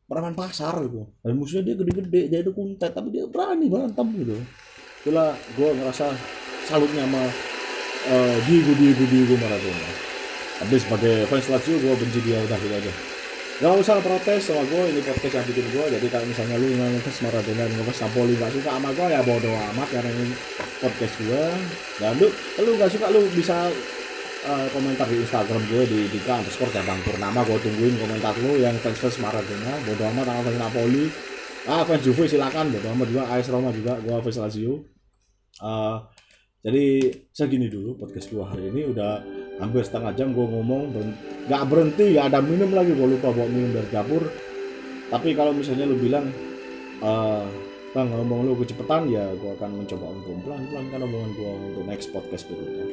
preman 0.03 0.35
pasar 0.35 0.83
gitu 0.83 1.07
dan 1.23 1.31
musuhnya 1.39 1.63
dia 1.71 1.75
gede-gede 1.79 2.21
dia 2.27 2.39
itu 2.43 2.51
kuntet 2.51 2.91
tapi 2.91 3.11
dia 3.11 3.27
berani 3.27 3.71
berantem 3.71 4.07
gitu. 4.19 4.35
Itulah 5.03 5.35
gue 5.55 5.69
ngerasa 5.79 6.11
salutnya 6.67 7.03
sama 7.03 7.23
uh, 8.07 8.35
Diego 8.47 8.71
Diego 8.79 9.03
Diego 9.07 9.35
Maradona. 9.39 9.89
Tapi 10.63 10.75
sebagai 10.79 11.27
fans 11.27 11.47
Lazio 11.51 11.75
gue 11.75 11.93
benci 11.95 12.19
dia 12.23 12.39
udah 12.39 12.59
gitu 12.59 12.75
aja 12.79 13.12
Gak 13.61 13.73
usah 13.79 14.01
protes 14.01 14.49
sama 14.49 14.65
gue, 14.65 14.83
ini 14.89 15.01
podcast 15.05 15.33
yang 15.37 15.45
bikin 15.45 15.65
gue 15.69 15.85
Jadi 15.93 16.07
kalau 16.09 16.25
misalnya 16.25 16.57
lu 16.57 16.73
nggak 16.73 16.89
ngefans 16.97 17.19
Maradona, 17.21 17.63
ngefans 17.69 17.99
Napoli 18.01 18.33
gak 18.41 18.51
suka 18.53 18.69
sama 18.73 18.89
gue 18.91 19.07
ya 19.13 19.21
bodo 19.21 19.51
amat 19.53 19.87
karena 19.93 20.09
ini 20.09 20.33
podcast 20.81 21.15
gue 21.21 21.43
Dan 22.01 22.13
lu, 22.17 22.27
lu 22.65 22.71
gak 22.81 22.89
suka 22.89 23.13
lu 23.13 23.21
bisa 23.37 23.69
uh, 24.47 24.67
komentar 24.71 25.07
di 25.07 25.17
Instagram 25.23 25.63
gue 25.67 25.83
di 25.87 25.99
Dika 26.11 26.43
underscore 26.43 26.71
Cabang 26.71 26.99
Purnama. 27.03 27.41
Gue 27.47 27.59
tungguin 27.63 27.95
komentar 27.99 28.35
lu 28.39 28.59
yang 28.59 28.75
fans 28.79 28.99
fans 28.99 29.17
Maradona. 29.19 29.73
Bodo 29.87 30.03
amat 30.11 30.25
sama 30.27 30.41
fans 30.43 30.59
Napoli. 30.59 31.05
Ah 31.67 31.83
fans 31.87 32.03
Juve 32.03 32.25
silakan. 32.27 32.71
Bodo 32.71 32.87
amat 32.91 33.07
juga. 33.09 33.23
AS 33.31 33.47
Roma 33.49 33.69
juga 33.71 33.97
gue 33.99 34.15
fans 34.29 34.37
Lazio. 34.39 34.73
Uh, 35.61 35.97
jadi 36.63 37.11
segini 37.31 37.67
dulu 37.67 37.95
podcast 37.99 38.27
gue 38.31 38.43
hari 38.43 38.63
ini. 38.71 38.81
Udah 38.91 39.23
hampir 39.61 39.85
setengah 39.85 40.11
jam 40.17 40.33
gue 40.33 40.45
ngomong 40.45 40.93
nggak 41.45 41.63
berhenti 41.69 42.17
nggak 42.17 42.25
ada 42.33 42.39
minum 42.41 42.71
lagi. 42.73 42.91
Gue 42.95 43.17
lupa 43.17 43.29
bawa 43.29 43.47
minum 43.49 43.71
dari 43.73 43.89
dapur. 43.93 44.23
Tapi 45.13 45.29
kalau 45.37 45.53
misalnya 45.53 45.85
lu 45.85 45.97
bilang 45.99 46.25
uh, 47.05 47.45
bang 47.93 48.09
ngomong 48.09 48.49
lu 48.49 48.57
kecepatan 48.57 49.05
ya 49.13 49.29
gue 49.37 49.51
akan 49.53 49.69
mencoba 49.77 50.05
untuk 50.09 50.33
pelan-pelan 50.41 50.85
kan 50.89 50.99
omongan 51.05 51.31
gue 51.37 51.51
untuk 51.73 51.83
next 51.85 52.09
podcast 52.09 52.49
berikutnya. 52.49 52.85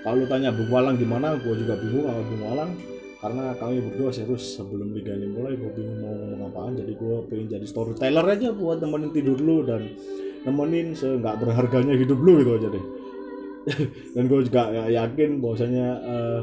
Kalau 0.00 0.16
lu 0.22 0.26
tanya 0.30 0.54
Bung 0.54 0.70
Walang 0.72 0.96
gimana 0.96 1.36
gue 1.36 1.54
juga 1.58 1.76
bingung 1.76 2.08
sama 2.08 2.22
Bung 2.24 2.44
Walang. 2.44 2.72
Karena 3.16 3.56
kami 3.56 3.80
berdua 3.80 4.12
serius 4.12 4.60
sebelum 4.60 4.92
liga 4.92 5.10
ini 5.16 5.26
mulai 5.26 5.56
gue 5.56 5.72
bingung 5.72 5.98
mau 6.04 6.14
ngomong 6.14 6.40
apaan. 6.52 6.72
Jadi 6.78 6.92
gue 6.94 7.16
pengen 7.28 7.46
jadi 7.48 7.66
storyteller 7.66 8.26
aja 8.28 8.48
buat 8.54 8.78
nemenin 8.80 9.10
tidur 9.12 9.40
lu 9.40 9.66
dan 9.66 9.88
nemenin 10.46 10.94
seenggak 10.94 11.42
berharganya 11.42 11.98
hidup 11.98 12.22
lu 12.22 12.38
gitu 12.38 12.52
aja 12.54 12.68
deh 12.70 12.84
dan 14.14 14.22
gue 14.30 14.40
juga 14.46 14.62
yakin 14.86 15.42
bahwasanya 15.42 15.86
uh, 16.06 16.40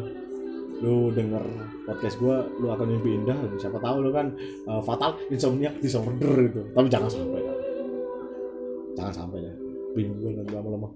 lu 0.83 1.15
denger 1.15 1.43
podcast 1.87 2.19
gue 2.19 2.35
lu 2.59 2.67
akan 2.67 2.87
mimpi 2.91 3.15
indah 3.15 3.39
siapa 3.55 3.79
tahu 3.79 4.03
lu 4.03 4.11
kan 4.11 4.35
uh, 4.67 4.83
fatal 4.83 5.15
insomnia 5.31 5.71
disorder 5.79 6.35
itu 6.43 6.61
tapi 6.75 6.87
jangan 6.91 7.07
sampai. 7.07 7.39
Jangan 8.93 9.13
sampai 9.15 9.39
ya. 9.41 9.53
Bingung 9.95 10.19
gue 10.19 10.31
nanti 10.35 10.51
lama-lama. 10.51 10.91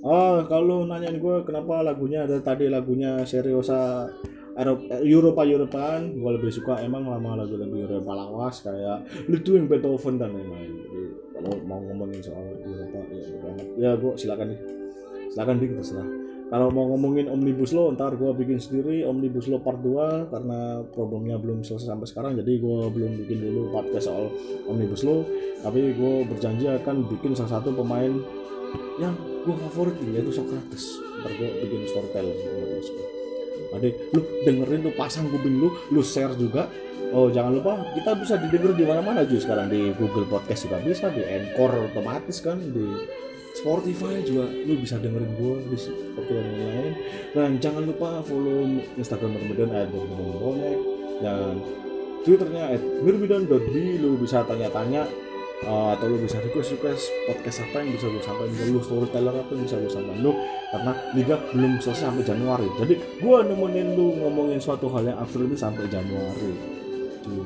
Oh 0.00 0.40
kalau 0.48 0.88
nanyain 0.88 1.20
gue 1.20 1.36
kenapa 1.44 1.84
lagunya 1.84 2.24
ada 2.24 2.40
tadi 2.40 2.72
lagunya 2.72 3.20
Seriosa 3.28 4.08
Eropa 5.04 5.44
Europaan 5.44 6.16
gue 6.16 6.30
lebih 6.40 6.48
suka 6.48 6.80
emang 6.80 7.04
lama 7.04 7.44
lagu-lagu 7.44 7.76
Eropa 7.76 8.16
lawas 8.16 8.64
kayak 8.64 9.28
Ludwig 9.28 9.68
Beethoven 9.68 10.16
dan 10.16 10.32
lain-lain. 10.32 10.72
Kalau 11.36 11.52
mau 11.68 11.84
ngomongin 11.84 12.24
soal 12.24 12.56
Eropa 12.56 13.04
ya 13.12 13.24
ya 13.76 13.90
gue 14.00 14.12
silakan 14.16 14.56
nih 14.56 14.75
silakan 15.36 15.60
bikin 15.60 15.76
terserah. 15.84 16.08
Kalau 16.46 16.72
mau 16.72 16.88
ngomongin 16.96 17.28
omnibus 17.28 17.76
law 17.76 17.92
ntar 17.92 18.16
gue 18.16 18.30
bikin 18.32 18.56
sendiri 18.56 19.04
omnibus 19.04 19.52
law 19.52 19.60
part 19.60 19.76
2 19.84 20.32
karena 20.32 20.80
problemnya 20.96 21.36
belum 21.36 21.60
selesai 21.60 21.92
sampai 21.92 22.08
sekarang 22.08 22.32
jadi 22.40 22.56
gue 22.56 22.78
belum 22.88 23.12
bikin 23.20 23.44
dulu 23.44 23.68
podcast 23.68 24.08
soal 24.08 24.32
omnibus 24.64 25.04
law. 25.04 25.20
Tapi 25.60 25.92
gue 25.92 26.14
berjanji 26.24 26.72
akan 26.72 27.04
bikin 27.12 27.36
salah 27.36 27.60
satu 27.60 27.76
pemain 27.76 28.16
yang 28.96 29.12
gue 29.44 29.54
favorit 29.68 29.92
yaitu 30.08 30.32
Socrates. 30.32 31.04
Ntar 31.20 31.36
gue 31.36 31.48
bikin 31.68 31.84
law. 32.00 32.36
Ade, 33.76 33.92
lu 34.16 34.24
dengerin 34.48 34.88
lu 34.88 34.92
pasang 34.96 35.28
kuping 35.28 35.60
lu, 35.60 35.68
lu 35.92 36.00
share 36.00 36.32
juga. 36.32 36.72
Oh 37.12 37.28
jangan 37.28 37.60
lupa 37.60 37.76
kita 37.92 38.16
bisa 38.16 38.40
didengar 38.40 38.72
di 38.72 38.88
mana-mana 38.88 39.20
juga 39.28 39.52
sekarang 39.52 39.68
di 39.68 39.92
Google 40.00 40.24
Podcast 40.26 40.64
juga 40.64 40.80
bisa, 40.80 41.12
di 41.12 41.22
Anchor 41.22 41.92
otomatis 41.92 42.40
kan, 42.40 42.56
di 42.58 42.86
Spotify 43.56 44.20
juga 44.20 44.44
lu 44.52 44.76
bisa 44.76 45.00
dengerin 45.00 45.32
gue 45.40 45.54
di 45.72 45.76
seperti 45.80 46.32
yang 46.36 46.50
lain. 46.60 46.92
Dan 47.32 47.50
jangan 47.56 47.88
lupa 47.88 48.20
follow 48.20 48.68
Instagram 49.00 49.32
Mirmidan 49.32 49.72
at 49.72 49.88
Bonek 49.88 50.78
dan 51.24 51.64
Twitternya 52.26 52.74
at 52.76 52.82
mirmidan.b 53.06 53.72
lu 54.02 54.18
bisa 54.20 54.42
tanya-tanya 54.44 55.06
uh, 55.64 55.94
atau 55.96 56.10
lu 56.10 56.20
bisa 56.20 56.42
request 56.42 56.74
request 56.74 57.08
podcast 57.30 57.64
apa 57.64 57.80
yang 57.80 57.96
bisa 57.96 58.06
gue 58.12 58.20
sampaikan. 58.20 58.52
Ke 58.60 58.64
lu 58.68 58.80
storyteller 58.84 59.34
apa 59.40 59.50
yang 59.56 59.62
bisa 59.64 59.76
gue 59.80 59.92
sampaikan. 59.94 60.20
Lu 60.20 60.32
karena 60.74 60.92
liga 61.16 61.36
belum 61.56 61.72
selesai 61.80 62.12
sampai 62.12 62.24
Januari. 62.28 62.68
Jadi 62.76 62.94
gue 62.98 63.38
nemenin 63.40 63.88
lu 63.96 64.20
ngomongin 64.20 64.60
suatu 64.60 64.92
hal 64.92 65.08
yang 65.08 65.16
absurd 65.16 65.48
ini 65.48 65.56
sampai 65.56 65.88
Januari. 65.88 66.50
Cuy, 67.24 67.40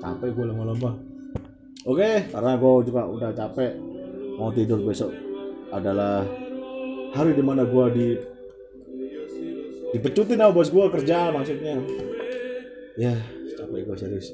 capek 0.00 0.30
gue 0.32 0.44
lama-lama. 0.56 0.96
Oke 1.84 2.32
karena 2.32 2.56
gue 2.56 2.72
juga 2.88 3.02
udah 3.04 3.30
capek. 3.36 3.72
Mau 4.40 4.48
tidur 4.56 4.80
besok 4.80 5.29
adalah 5.70 6.26
hari 7.14 7.34
di 7.34 7.42
mana 7.42 7.66
gue 7.66 7.86
di 7.94 8.08
dipecutin 9.90 10.38
sama 10.38 10.54
bos 10.54 10.70
gue 10.70 10.86
kerja 10.90 11.34
maksudnya. 11.34 11.78
Ya 12.98 13.14
capek 13.58 13.86
gue 13.86 13.96
serius. 13.98 14.30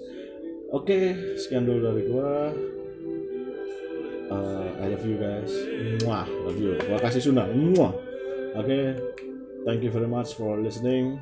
Oke 0.73 1.15
sekian 1.41 1.65
dulu 1.65 1.81
dari 1.81 2.03
gue 2.09 2.33
uh, 4.33 4.69
I 4.83 4.85
love 4.93 5.07
you 5.07 5.17
guys. 5.17 5.53
Muah 6.05 6.29
love 6.45 6.61
you. 6.61 6.77
Gue 6.77 6.99
kasih 7.01 7.23
sunda. 7.23 7.49
Muah 7.49 7.93
oke 8.57 8.65
okay. 8.65 8.97
thank 9.65 9.81
you 9.85 9.93
very 9.93 10.09
much 10.09 10.37
for 10.37 10.61
listening. 10.61 11.21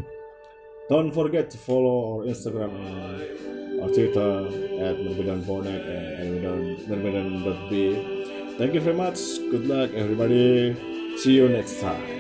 Don't 0.90 1.16
forget 1.16 1.48
to 1.48 1.56
follow 1.56 2.20
our 2.20 2.28
Instagram 2.28 2.68
and 2.76 3.80
our 3.80 3.88
Twitter 3.88 4.44
at 4.84 5.00
Merbedan 5.00 5.40
Bonek 5.48 5.80
and 6.20 6.44
Merbedan.b 6.84 8.13
Thank 8.56 8.74
you 8.74 8.80
very 8.80 8.96
much. 8.96 9.18
Good 9.50 9.66
luck, 9.66 9.90
everybody. 9.94 10.76
See 11.18 11.34
you 11.34 11.48
next 11.48 11.80
time. 11.80 12.13